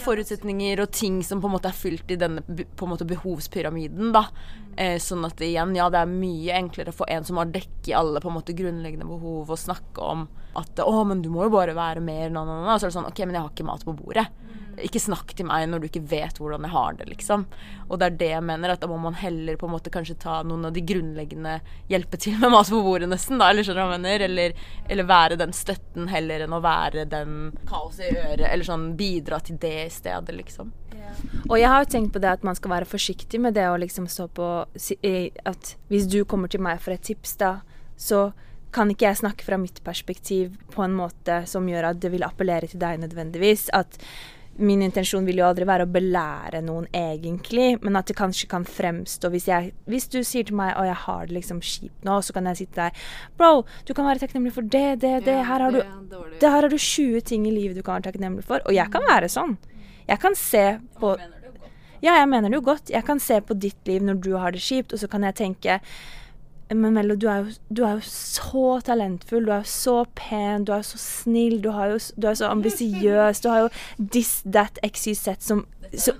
forutsetninger 0.01 0.81
og 0.81 0.91
ting 0.91 1.19
som 1.25 1.41
på 1.43 1.51
en 1.51 1.53
måte 1.53 1.69
er 1.69 1.77
fylt 1.77 2.11
i 2.11 2.17
denne 2.17 2.41
på 2.43 2.87
en 2.87 2.95
måte 2.95 3.09
behovspyramiden. 3.09 4.13
da. 4.13 4.27
Eh, 4.77 4.99
sånn 5.01 5.25
at 5.25 5.41
igjen, 5.41 5.73
ja, 5.77 5.87
det 5.89 6.03
er 6.03 6.11
mye 6.11 6.57
enklere 6.59 6.93
for 6.93 7.09
en 7.09 7.25
som 7.25 7.39
har 7.41 7.49
dekket 7.49 7.95
alle 7.97 8.21
på 8.21 8.29
en 8.29 8.37
måte 8.37 8.53
grunnleggende 8.57 9.09
behov, 9.09 9.49
å 9.49 9.57
snakke 9.57 10.03
om 10.05 10.27
at 10.55 10.77
'Å, 10.77 11.07
men 11.07 11.23
du 11.23 11.31
må 11.31 11.45
jo 11.45 11.51
bare 11.51 11.73
være 11.77 12.01
mer', 12.01 12.31
na, 12.31 12.45
na, 12.45 12.61
na. 12.65 12.75
Og 12.75 12.81
så 12.81 12.87
er 12.87 12.91
det 12.91 12.99
sånn 12.99 13.09
'OK, 13.09 13.25
men 13.25 13.35
jeg 13.35 13.43
har 13.43 13.51
ikke 13.51 13.65
mat 13.65 13.85
på 13.85 13.97
bordet'. 13.97 14.29
Ikke 14.77 15.01
snakk 15.01 15.33
til 15.33 15.47
meg 15.47 15.71
når 15.71 15.81
du 15.81 15.87
ikke 15.89 16.05
vet 16.05 16.37
hvordan 16.37 16.61
jeg 16.61 16.71
har 16.71 16.93
det, 16.93 17.09
liksom. 17.09 17.47
Og 17.89 17.99
det 17.99 18.07
er 18.07 18.17
det 18.21 18.29
jeg 18.29 18.45
mener, 18.45 18.69
at 18.69 18.81
da 18.81 18.87
må 18.87 19.01
man 19.01 19.15
heller 19.15 19.57
på 19.57 19.65
en 19.65 19.73
måte 19.73 19.89
kanskje 19.89 20.19
ta 20.21 20.43
noen 20.43 20.67
av 20.67 20.75
de 20.77 20.83
grunnleggende 20.83 21.61
Hjelpe 21.89 22.19
til 22.21 22.37
med 22.37 22.51
mat 22.53 22.69
på 22.69 22.83
bordet, 22.85 23.09
nesten, 23.09 23.39
da, 23.39 23.49
eller 23.49 23.65
skjønner 23.65 23.81
du 23.81 23.89
hva 23.89 23.97
jeg 23.97 24.05
mener? 24.05 24.25
Eller, 24.29 24.53
eller 24.91 25.05
være 25.05 25.37
den 25.41 25.53
støtten 25.53 26.09
heller 26.09 26.45
enn 26.45 26.53
å 26.53 26.61
være 26.61 27.09
den 27.09 27.57
kaoset 27.65 28.13
i 28.13 28.19
øret, 28.19 28.53
eller 28.53 28.65
sånn 28.65 28.97
bidra 28.97 29.41
til 29.41 29.57
det 29.57 29.87
i 29.87 29.89
stedet, 29.89 30.37
liksom. 30.37 30.73
Og 31.47 31.59
jeg 31.61 31.71
har 31.71 31.85
jo 31.85 31.91
tenkt 31.91 32.15
på 32.15 32.23
det 32.23 32.33
at 32.33 32.47
man 32.47 32.59
skal 32.59 32.73
være 32.73 32.89
forsiktig 32.91 33.41
med 33.43 33.55
det 33.55 33.69
å 33.71 33.79
liksom 33.79 34.09
stå 34.11 34.29
på 34.35 34.49
At 35.47 35.75
hvis 35.89 36.09
du 36.11 36.25
kommer 36.25 36.51
til 36.51 36.65
meg 36.65 36.81
for 36.83 36.95
et 36.95 37.05
tips, 37.07 37.37
da, 37.41 37.61
så 37.97 38.31
kan 38.75 38.91
ikke 38.93 39.07
jeg 39.09 39.23
snakke 39.23 39.45
fra 39.47 39.57
mitt 39.61 39.79
perspektiv 39.85 40.57
på 40.75 40.83
en 40.85 40.97
måte 40.97 41.45
som 41.49 41.69
gjør 41.69 41.93
at 41.93 42.01
det 42.03 42.11
vil 42.13 42.27
appellere 42.27 42.69
til 42.69 42.83
deg 42.83 42.99
nødvendigvis. 43.01 43.71
At 43.73 43.97
min 44.59 44.83
intensjon 44.85 45.27
vil 45.29 45.41
jo 45.41 45.47
aldri 45.47 45.67
være 45.69 45.85
å 45.85 45.93
belære 45.93 46.63
noen 46.65 46.87
egentlig, 46.97 47.77
men 47.85 47.99
at 47.99 48.09
det 48.09 48.17
kanskje 48.17 48.49
kan 48.51 48.65
fremstå 48.69 49.31
hvis, 49.33 49.49
jeg, 49.51 49.73
hvis 49.91 50.09
du 50.13 50.23
sier 50.25 50.49
til 50.49 50.57
meg 50.59 50.73
å 50.81 50.87
jeg 50.89 50.97
har 51.05 51.29
det 51.29 51.37
liksom 51.37 51.61
kjipt 51.61 52.07
nå, 52.09 52.19
så 52.25 52.37
kan 52.37 52.49
jeg 52.51 52.63
sitte 52.63 52.87
der 52.87 53.09
Bro, 53.37 53.67
du 53.85 53.93
kan 53.93 54.09
være 54.09 54.25
takknemlig 54.25 54.55
for 54.57 54.65
det, 54.77 55.03
det, 55.05 55.15
det. 55.29 55.39
Her 55.49 55.67
har 55.67 55.77
du 55.77 55.83
det 56.41 56.49
her 56.49 56.63
har 56.65 56.73
du 56.73 56.79
20 56.79 57.21
ting 57.29 57.47
i 57.49 57.53
livet 57.55 57.77
du 57.77 57.85
kan 57.85 57.99
være 57.99 58.11
takknemlig 58.11 58.47
for. 58.49 58.65
Og 58.65 58.77
jeg 58.77 58.93
kan 58.93 59.05
være 59.09 59.29
sånn. 59.33 59.57
Jeg 60.09 60.23
kan 60.23 60.39
se 60.39 60.67
på 61.01 61.17
Ja, 62.03 62.13
jeg 62.21 62.29
mener 62.29 62.53
det 62.53 62.59
jo 62.61 62.65
godt. 62.65 62.91
Jeg 62.93 63.05
kan 63.05 63.19
se 63.19 63.41
på 63.41 63.55
ditt 63.57 63.89
liv 63.89 64.05
når 64.05 64.21
du 64.23 64.37
har 64.37 64.53
det 64.53 64.61
kjipt, 64.63 64.93
og 64.93 65.01
så 65.01 65.09
kan 65.11 65.25
jeg 65.25 65.35
tenke 65.35 65.81
men 66.75 66.95
Mello, 66.97 67.15
du 67.15 67.29
jo, 67.31 67.53
du 67.71 67.85
er 67.87 68.01
jo 68.01 68.03
så 68.03 68.81
talentfull, 68.83 69.45
du 69.47 69.53
er 69.55 69.63
jo 69.63 69.71
så 69.71 70.01
pen, 70.19 70.65
du 70.67 70.73
er 70.75 70.83
jo 70.83 70.89
så 70.89 70.99
snill, 70.99 71.61
du, 71.63 71.71
har 71.71 71.93
jo, 71.93 72.01
du 72.19 72.27
er 72.27 72.35
så 72.35 72.49
ambisiøs, 72.51 73.41
du 73.41 73.49
har 73.53 73.61
jo 73.61 73.69
this, 74.01 74.41
that, 74.43 74.81
XYZ 74.83 75.37
som, 75.47 75.63
som 75.95 76.19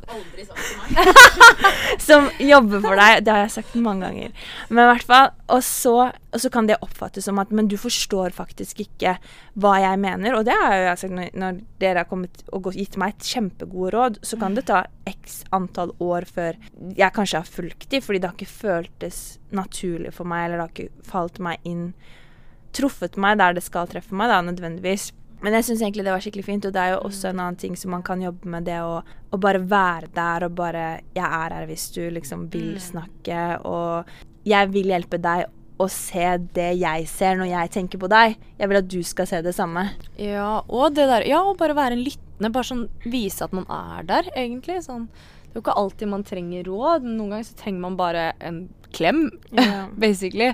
som 2.07 2.31
jobber 2.39 2.85
for 2.85 2.95
deg. 2.95 3.25
Det 3.27 3.35
har 3.35 3.43
jeg 3.43 3.57
sagt 3.57 3.75
mange 3.75 4.07
ganger. 4.07 4.47
Men 4.69 4.85
i 4.85 4.89
hvert 4.93 5.09
fall, 5.09 5.33
og 5.47 5.63
så, 5.63 5.95
og 6.11 6.41
så 6.43 6.51
kan 6.51 6.67
det 6.67 6.79
oppfattes 6.83 7.29
som 7.29 7.39
at 7.39 7.53
Men 7.55 7.69
du 7.71 7.77
forstår 7.79 8.35
faktisk 8.35 8.81
ikke 8.83 9.15
hva 9.55 9.77
jeg 9.83 10.01
mener. 10.03 10.35
Og 10.35 10.47
det 10.49 10.57
har 10.59 10.75
jo 10.75 10.87
jeg 10.89 11.03
sagt 11.03 11.15
når, 11.15 11.31
når 11.39 11.61
dere 11.83 12.03
har 12.03 12.11
kommet 12.11 12.43
og 12.51 12.73
gitt 12.75 12.99
meg 12.99 13.15
et 13.15 13.29
kjempegodt 13.31 13.95
råd, 13.95 14.21
så 14.27 14.39
kan 14.41 14.57
det 14.59 14.67
ta 14.71 14.83
x 15.07 15.45
antall 15.55 15.95
år 16.03 16.27
før 16.27 16.59
jeg 16.99 17.15
kanskje 17.15 17.43
har 17.43 17.51
fulgt 17.51 17.91
dem, 17.93 18.03
fordi 18.03 18.23
det 18.23 18.31
har 18.31 18.39
ikke 18.39 18.59
føltes 18.59 19.21
naturlig 19.55 20.13
for 20.17 20.29
meg, 20.29 20.47
eller 20.47 20.59
det 20.59 20.67
har 20.67 20.75
ikke 20.75 21.11
falt 21.11 21.43
meg 21.43 21.69
inn 21.69 21.91
Truffet 22.77 23.15
meg 23.17 23.39
der 23.41 23.55
det 23.57 23.63
skal 23.65 23.87
treffe 23.89 24.13
meg, 24.13 24.29
da, 24.29 24.43
nødvendigvis. 24.45 25.07
Men 25.41 25.55
jeg 25.57 25.65
syns 25.65 25.81
egentlig 25.81 26.05
det 26.05 26.13
var 26.13 26.21
skikkelig 26.25 26.45
fint, 26.45 26.67
og 26.69 26.75
det 26.75 26.83
er 26.83 26.91
jo 26.93 27.03
også 27.07 27.31
en 27.31 27.41
annen 27.41 27.59
ting 27.61 27.77
som 27.79 27.95
man 27.95 28.05
kan 28.05 28.21
jobbe 28.21 28.49
med, 28.53 28.67
det 28.69 28.79
å, 28.85 28.99
å 29.01 29.41
bare 29.41 29.63
være 29.65 30.11
der 30.13 30.45
og 30.45 30.57
bare 30.59 30.87
Jeg 31.17 31.25
er 31.25 31.55
her 31.57 31.69
hvis 31.71 31.87
du 31.95 32.03
liksom 32.13 32.47
vil 32.53 32.77
snakke, 32.83 33.43
og 33.65 34.11
jeg 34.47 34.73
vil 34.75 34.93
hjelpe 34.93 35.19
deg 35.23 35.47
å 35.77 35.89
se 35.93 36.25
det 36.57 36.71
jeg 36.81 37.09
ser 37.11 37.37
når 37.37 37.51
jeg 37.51 37.73
tenker 37.75 38.01
på 38.01 38.09
deg. 38.09 38.37
Jeg 38.57 38.71
vil 38.71 38.79
at 38.81 38.89
du 38.89 39.01
skal 39.05 39.29
se 39.29 39.43
det 39.45 39.53
samme. 39.57 39.91
Ja, 40.21 40.63
og 40.69 40.95
det 40.97 41.09
der 41.11 41.27
Ja, 41.29 41.43
og 41.45 41.59
bare 41.61 41.77
være 41.77 41.99
en 41.99 42.05
lyttende. 42.07 42.53
Bare 42.53 42.69
sånn 42.69 42.87
vise 43.05 43.45
at 43.45 43.53
man 43.57 43.67
er 43.73 44.07
der, 44.09 44.31
egentlig. 44.37 44.79
Sånn. 44.87 45.09
Det 45.57 45.63
er 45.63 45.63
jo 45.63 45.71
ikke 45.71 45.81
alltid 45.81 46.09
man 46.13 46.25
trenger 46.29 46.67
råd. 46.69 47.05
Noen 47.09 47.31
ganger 47.33 47.45
så 47.49 47.55
trenger 47.57 47.81
man 47.81 47.95
bare 47.97 48.25
en 48.45 48.59
klem, 48.93 49.23
yeah. 49.57 49.87
basically. 50.05 50.51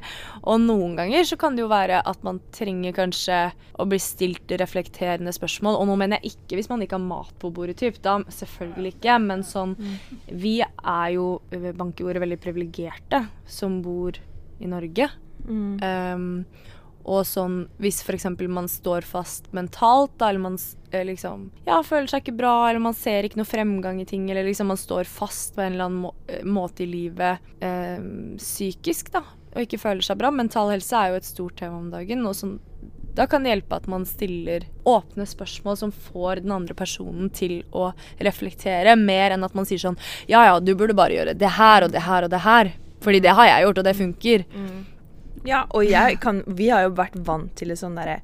Og 0.46 0.60
noen 0.62 0.94
ganger 0.94 1.26
så 1.26 1.34
kan 1.40 1.56
det 1.58 1.64
jo 1.64 1.70
være 1.72 1.98
at 2.06 2.22
man 2.22 2.38
trenger 2.54 2.94
kanskje 2.94 3.40
å 3.82 3.86
bli 3.90 3.98
stilt 3.98 4.54
reflekterende 4.62 5.34
spørsmål. 5.34 5.80
Og 5.80 5.90
nå 5.90 5.96
mener 5.98 6.22
jeg 6.22 6.36
ikke 6.36 6.60
hvis 6.60 6.70
man 6.70 6.86
ikke 6.86 7.00
har 7.00 7.02
mat 7.02 7.34
på 7.42 7.50
bordet, 7.50 7.80
typ. 7.82 7.98
Da 8.04 8.20
selvfølgelig 8.30 8.94
ikke. 8.94 9.18
Men 9.26 9.42
sånn 9.42 9.74
Vi 10.30 10.60
er 10.62 11.08
jo 11.16 11.26
ved 11.50 11.82
ordet, 11.82 12.22
veldig 12.22 12.38
privilegerte 12.46 13.24
som 13.42 13.80
bor 13.82 14.14
i 14.62 14.70
Norge. 14.70 15.10
Mm. 15.42 15.82
Um, 15.82 16.30
og 17.02 17.24
sånn 17.26 17.66
hvis 17.82 18.00
f.eks. 18.04 18.28
man 18.48 18.68
står 18.70 19.06
fast 19.06 19.50
mentalt, 19.54 20.14
da, 20.20 20.30
eller 20.30 20.44
man 20.44 20.58
eh, 20.92 21.04
liksom 21.08 21.48
ja, 21.66 21.80
føler 21.86 22.10
seg 22.10 22.24
ikke 22.24 22.38
bra, 22.38 22.54
eller 22.68 22.82
man 22.82 22.96
ser 22.96 23.26
ikke 23.26 23.40
noe 23.40 23.48
fremgang 23.48 24.00
i 24.02 24.08
ting, 24.08 24.28
eller 24.30 24.46
liksom 24.46 24.70
man 24.72 24.80
står 24.80 25.10
fast 25.10 25.56
på 25.56 25.64
en 25.64 25.74
eller 25.74 25.90
annen 25.90 26.02
må 26.06 26.14
eh, 26.28 26.44
måte 26.46 26.86
i 26.86 26.90
livet 26.90 27.54
eh, 27.64 27.98
psykisk, 28.38 29.12
da, 29.14 29.24
og 29.52 29.64
ikke 29.64 29.80
føler 29.82 30.06
seg 30.06 30.20
bra. 30.20 30.30
Mental 30.34 30.70
helse 30.72 30.98
er 30.98 31.12
jo 31.12 31.22
et 31.22 31.28
stort 31.28 31.58
tema 31.60 31.80
om 31.80 31.90
dagen. 31.92 32.26
og 32.26 32.38
sånn 32.38 32.60
da 33.12 33.26
kan 33.28 33.44
det 33.44 33.50
hjelpe 33.52 33.76
at 33.76 33.88
man 33.92 34.06
stiller 34.08 34.64
åpne 34.88 35.26
spørsmål 35.28 35.76
som 35.76 35.90
får 35.92 36.40
den 36.46 36.54
andre 36.54 36.72
personen 36.72 37.28
til 37.28 37.58
å 37.76 37.90
reflektere, 38.24 38.94
mer 38.96 39.34
enn 39.34 39.44
at 39.44 39.52
man 39.52 39.68
sier 39.68 39.82
sånn 39.82 39.98
Ja 40.30 40.46
ja, 40.48 40.54
du 40.60 40.72
burde 40.72 40.96
bare 40.96 41.18
gjøre 41.18 41.34
det 41.36 41.50
her 41.58 41.84
og 41.84 41.92
det 41.92 42.06
her 42.06 42.24
og 42.24 42.32
det 42.32 42.40
her. 42.46 42.72
Fordi 43.02 43.20
det 43.20 43.34
har 43.34 43.48
jeg 43.48 43.66
gjort, 43.66 43.78
og 43.82 43.84
det 43.84 43.96
funker. 43.98 44.44
Ja, 45.48 45.64
og 45.74 45.86
jeg 45.88 46.20
kan 46.22 46.42
Vi 46.46 46.68
har 46.70 46.84
jo 46.86 46.92
vært 46.94 47.16
vant 47.26 47.50
til 47.58 47.72
det 47.72 47.78
sånn 47.80 47.96
derre 47.98 48.20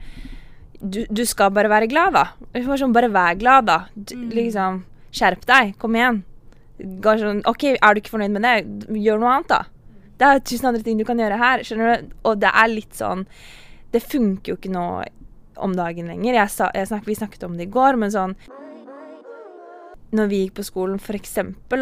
du, 0.78 1.00
du 1.10 1.24
skal 1.26 1.50
bare 1.50 1.66
være 1.66 1.88
glad, 1.90 2.14
da. 2.14 2.60
Sånn, 2.78 2.92
bare 2.94 3.08
vær 3.10 3.34
glad, 3.34 3.66
da. 3.66 3.78
Du, 3.94 4.14
Liksom 4.30 4.84
Skjerp 5.10 5.42
deg. 5.48 5.72
Kom 5.80 5.96
igjen. 5.98 6.20
Sånn, 6.78 7.40
OK, 7.48 7.64
er 7.72 7.96
du 7.96 7.98
ikke 7.98 8.12
fornøyd 8.12 8.34
med 8.36 8.44
det? 8.46 8.98
Gjør 9.02 9.22
noe 9.22 9.32
annet, 9.32 9.50
da. 9.50 10.04
Det 10.18 10.28
er 10.28 10.42
tusen 10.46 10.68
andre 10.70 10.84
ting 10.86 11.00
du 11.00 11.06
kan 11.08 11.18
gjøre 11.18 11.38
her. 11.40 11.64
Skjønner 11.66 11.90
du? 12.02 12.12
Og 12.28 12.38
det 12.42 12.50
er 12.50 12.70
litt 12.70 12.94
sånn 12.98 13.24
Det 13.94 14.02
funker 14.04 14.52
jo 14.52 14.58
ikke 14.58 14.72
nå 14.74 14.86
om 15.58 15.74
dagen 15.74 16.10
lenger. 16.12 16.36
Jeg 16.36 16.54
sa, 16.54 16.70
jeg 16.76 16.86
snak, 16.90 17.06
vi 17.08 17.16
snakket 17.18 17.48
om 17.48 17.56
det 17.58 17.66
i 17.66 17.72
går, 17.74 17.98
men 17.98 18.14
sånn 18.14 18.36
når 20.10 20.28
vi 20.30 20.40
gikk 20.42 20.54
på 20.56 20.64
skolen, 20.64 21.00
for 21.02 21.18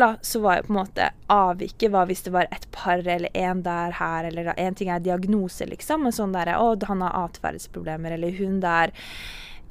da, 0.00 0.08
så 0.22 0.40
var 0.42 0.58
jo 0.58 0.66
på 0.66 0.72
en 0.72 0.78
måte 0.80 1.08
avviket 1.30 1.92
var 1.94 2.08
hvis 2.10 2.24
det 2.26 2.32
var 2.34 2.48
et 2.50 2.66
par 2.74 2.98
eller 2.98 3.30
en 3.32 3.62
der 3.62 3.94
her, 4.00 4.26
eller 4.26 4.52
en 4.56 4.78
ting 4.78 4.90
er 4.90 5.02
diagnose, 5.04 5.66
liksom, 5.70 6.06
men 6.06 6.14
sånn 6.14 6.34
derre 6.34 6.58
Å, 6.58 6.72
han 6.88 7.04
har 7.06 7.18
atferdsproblemer, 7.26 8.16
eller 8.16 8.34
hun 8.40 8.58
der 8.64 8.94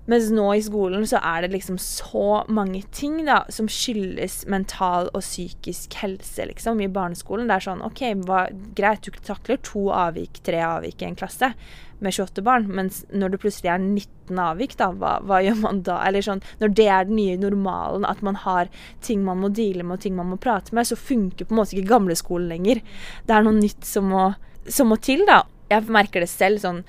Mens 0.06 0.28
nå 0.30 0.46
i 0.54 0.62
skolen 0.62 1.06
så 1.10 1.18
er 1.26 1.42
det 1.42 1.56
liksom 1.56 1.80
så 1.82 2.44
mange 2.54 2.84
ting 2.94 3.24
da, 3.26 3.40
som 3.50 3.66
skyldes 3.72 4.44
mental 4.52 5.10
og 5.14 5.24
psykisk 5.24 5.98
helse, 5.98 6.46
liksom, 6.46 6.84
i 6.84 6.92
barneskolen. 6.94 7.50
Det 7.50 7.58
er 7.58 7.66
sånn 7.66 7.82
OK, 7.86 8.04
hva, 8.28 8.46
greit, 8.78 9.08
du 9.08 9.26
takler 9.26 9.58
to 9.66 9.88
avvik, 9.96 10.44
tre 10.46 10.62
avvik 10.66 11.02
i 11.02 11.10
en 11.10 11.18
klasse 11.18 11.56
med 12.04 12.14
28 12.14 12.44
barn, 12.46 12.68
mens 12.78 13.02
når 13.10 13.34
det 13.34 13.40
plutselig 13.42 13.72
er 13.72 13.82
19 13.82 14.42
avvik, 14.46 14.76
da, 14.78 14.92
hva, 14.94 15.16
hva 15.26 15.40
gjør 15.42 15.58
man 15.64 15.82
da? 15.88 15.98
Eller 16.06 16.26
sånn, 16.26 16.44
når 16.62 16.76
det 16.78 16.88
er 16.92 17.10
den 17.10 17.18
nye 17.18 17.40
normalen, 17.42 18.06
at 18.06 18.22
man 18.26 18.38
har 18.44 18.70
ting 19.06 19.24
man 19.26 19.42
må 19.42 19.50
deale 19.56 19.86
med 19.86 19.98
og 19.98 20.06
ting 20.06 20.18
man 20.18 20.30
må 20.34 20.40
prate 20.42 20.76
med, 20.76 20.86
så 20.86 21.00
funker 21.00 21.48
på 21.48 21.56
en 21.56 21.64
måte 21.64 21.74
ikke 21.74 21.94
gamleskolen 21.96 22.52
lenger. 22.52 22.84
Det 23.26 23.36
er 23.36 23.48
noe 23.48 23.58
nytt 23.58 23.88
som 23.88 24.12
må, 24.12 24.30
som 24.70 24.92
må 24.92 25.00
til, 25.02 25.26
da. 25.30 25.42
Jeg 25.72 25.90
merker 25.90 26.22
det 26.22 26.30
selv 26.30 26.62
sånn 26.62 26.84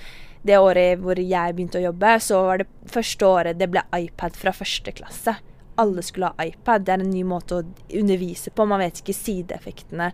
det 0.47 0.59
året 0.62 1.03
hvor 1.03 1.19
jeg 1.21 1.57
begynte 1.57 1.81
å 1.81 1.87
jobbe, 1.88 2.17
så 2.23 2.41
var 2.47 2.62
det 2.62 2.71
første 2.93 3.29
året 3.29 3.61
det 3.61 3.69
ble 3.73 3.83
iPad 3.99 4.38
fra 4.38 4.55
første 4.57 4.95
klasse. 4.97 5.37
Alle 5.76 6.03
skulle 6.05 6.31
ha 6.33 6.47
iPad. 6.47 6.87
Det 6.87 6.95
er 6.95 7.03
en 7.05 7.12
ny 7.12 7.23
måte 7.29 7.59
å 7.59 7.65
undervise 8.00 8.53
på. 8.55 8.65
Man 8.69 8.81
vet 8.81 9.03
ikke 9.03 9.17
sideeffektene 9.17 10.09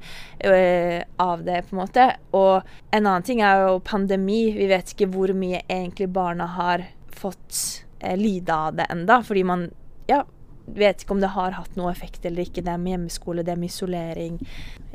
øh, 0.49 0.99
av 1.23 1.45
det, 1.47 1.61
på 1.69 1.77
en 1.77 1.83
måte. 1.85 2.09
Og 2.35 2.73
en 2.91 3.05
annen 3.05 3.27
ting 3.27 3.45
er 3.47 3.63
jo 3.69 3.79
pandemi. 3.87 4.41
Vi 4.57 4.67
vet 4.73 4.91
ikke 4.95 5.11
hvor 5.15 5.31
mye 5.39 5.63
egentlig 5.69 6.11
barna 6.11 6.49
har 6.57 6.89
fått 7.15 7.85
eh, 8.01 8.19
lide 8.19 8.57
av 8.57 8.81
det 8.81 8.89
enda, 8.91 9.21
fordi 9.23 9.47
man 9.47 9.69
ja, 10.11 10.25
vet 10.67 11.03
ikke 11.03 11.17
om 11.17 11.23
det 11.23 11.33
har 11.35 11.57
hatt 11.57 11.75
noe 11.79 11.93
effekt 11.93 12.27
eller 12.29 12.47
ikke. 12.47 12.65
Det 12.65 12.73
er 12.73 12.83
med 12.83 12.97
hjemmeskole, 12.97 13.45
det 13.47 13.55
er 13.55 13.61
med 13.61 13.73
isolering. 13.73 14.39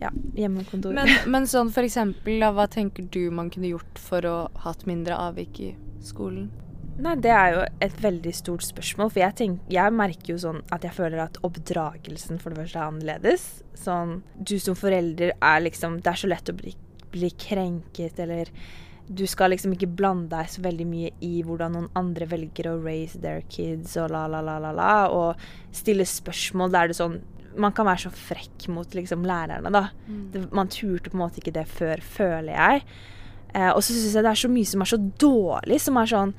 Ja, 0.02 0.12
hjemmekontor. 0.38 0.96
Men, 0.98 1.12
men 1.34 1.50
sånn 1.50 1.74
for 1.74 1.88
eksempel, 1.88 2.40
da, 2.44 2.54
hva 2.56 2.68
tenker 2.72 3.08
du 3.12 3.28
man 3.34 3.52
kunne 3.54 3.74
gjort 3.74 4.02
for 4.02 4.28
å 4.28 4.38
hatt 4.64 4.88
mindre 4.90 5.18
avvik 5.28 5.62
i 5.66 5.74
skolen? 6.06 6.50
Nei, 6.98 7.14
det 7.22 7.30
er 7.30 7.52
jo 7.54 7.62
et 7.86 8.00
veldig 8.02 8.32
stort 8.34 8.66
spørsmål. 8.66 9.12
For 9.14 9.22
jeg, 9.22 9.38
tenk, 9.38 9.62
jeg 9.70 9.94
merker 9.94 10.34
jo 10.34 10.40
sånn 10.42 10.64
at 10.74 10.86
jeg 10.88 10.96
føler 10.98 11.22
at 11.28 11.38
oppdragelsen 11.46 12.42
for 12.42 12.54
det 12.54 12.64
første 12.64 12.82
er 12.82 12.90
annerledes. 12.90 13.48
Sånn 13.78 14.22
Du 14.34 14.58
som 14.62 14.74
forelder 14.74 15.36
er 15.36 15.60
liksom 15.62 16.00
Det 16.02 16.10
er 16.10 16.18
så 16.18 16.30
lett 16.32 16.50
å 16.50 16.56
bli, 16.58 16.72
bli 17.14 17.30
krenket 17.38 18.18
eller 18.24 18.50
du 19.08 19.24
skal 19.30 19.54
liksom 19.54 19.74
ikke 19.76 19.90
blande 20.00 20.28
deg 20.34 20.50
så 20.52 20.62
veldig 20.66 20.86
mye 20.90 21.12
i 21.24 21.40
hvordan 21.46 21.76
noen 21.76 21.88
andre 21.96 22.28
velger 22.28 22.68
å 22.72 22.78
raise 22.84 23.20
their 23.24 23.44
kids 23.52 23.96
og 24.00 24.12
la, 24.12 24.26
la, 24.32 24.42
la, 24.44 24.58
la, 24.60 24.74
la, 24.76 24.94
og 25.14 25.76
stille 25.76 26.08
spørsmål 26.08 26.74
der 26.74 26.92
det 26.92 27.00
sånn 27.00 27.20
Man 27.58 27.74
kan 27.74 27.88
være 27.88 28.04
så 28.04 28.12
frekk 28.14 28.68
mot 28.70 28.92
liksom 28.94 29.24
lærerne, 29.26 29.72
da. 29.74 29.88
Mm. 30.06 30.26
Det, 30.30 30.42
man 30.54 30.68
turte 30.70 31.10
på 31.10 31.18
en 31.18 31.24
måte 31.24 31.40
ikke 31.42 31.56
det 31.56 31.64
før, 31.66 32.04
føler 32.06 32.52
jeg. 32.54 32.84
Eh, 33.56 33.72
og 33.72 33.80
så 33.82 33.96
syns 33.96 34.14
jeg 34.14 34.26
det 34.28 34.30
er 34.30 34.42
så 34.44 34.52
mye 34.52 34.70
som 34.70 34.84
er 34.84 34.90
så 34.92 35.00
dårlig, 35.24 35.80
som 35.82 35.98
er 35.98 36.12
sånn 36.12 36.36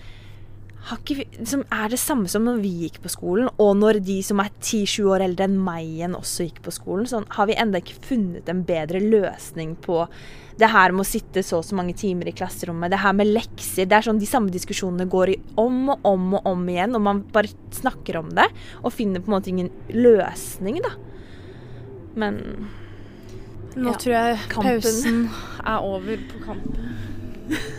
ikke, 0.88 1.25
liksom, 1.38 1.64
er 1.75 1.88
det 1.92 1.99
samme 2.00 2.28
som 2.32 2.44
når 2.47 2.61
vi 2.62 2.70
gikk 2.87 3.02
på 3.02 3.11
skolen, 3.12 3.49
og 3.61 3.75
når 3.76 3.99
de 4.06 4.23
som 4.25 4.40
er 4.40 4.49
10-20 4.62 5.08
år 5.12 5.20
eldre 5.26 5.44
enn 5.44 5.58
meg 5.61 5.85
igjen 5.85 6.14
også 6.16 6.47
gikk 6.47 6.62
på 6.64 6.73
skolen. 6.73 7.04
Sånn, 7.11 7.26
har 7.37 7.47
vi 7.50 7.56
enda 7.61 7.78
ikke 7.82 7.99
funnet 8.06 8.49
en 8.49 8.62
bedre 8.64 9.00
løsning 9.02 9.75
på 9.85 10.06
det 10.58 10.70
her 10.73 10.90
med 10.90 11.04
å 11.04 11.06
sitte 11.06 11.42
så 11.47 11.58
og 11.61 11.64
så 11.68 11.76
mange 11.78 11.94
timer 11.94 12.26
i 12.30 12.32
klasserommet, 12.35 12.90
det 12.90 12.99
her 12.99 13.12
med 13.14 13.28
lekser 13.30 13.87
Det 13.87 13.94
er 13.94 14.02
sånn 14.08 14.18
De 14.18 14.26
samme 14.26 14.50
diskusjonene 14.50 15.06
går 15.06 15.30
i 15.30 15.37
om 15.56 15.90
og 15.94 16.00
om 16.08 16.32
og 16.35 16.47
om 16.50 16.64
igjen, 16.68 16.97
og 16.99 17.02
man 17.04 17.20
bare 17.35 17.52
snakker 17.70 18.16
om 18.18 18.30
det 18.35 18.49
og 18.82 18.90
finner 18.92 19.20
på 19.23 19.30
en 19.30 19.37
måte 19.37 19.52
ingen 19.52 19.70
løsning, 19.94 20.80
da. 20.82 20.90
Men 22.18 22.40
Nå 23.76 23.92
Ja. 23.92 23.97
tror 24.00 24.12
jeg 24.16 24.38
Kampen. 24.49 24.80
pausen 24.80 25.30
er 25.64 25.78
over 25.78 26.16
på 26.16 26.40
kampen. 26.44 26.97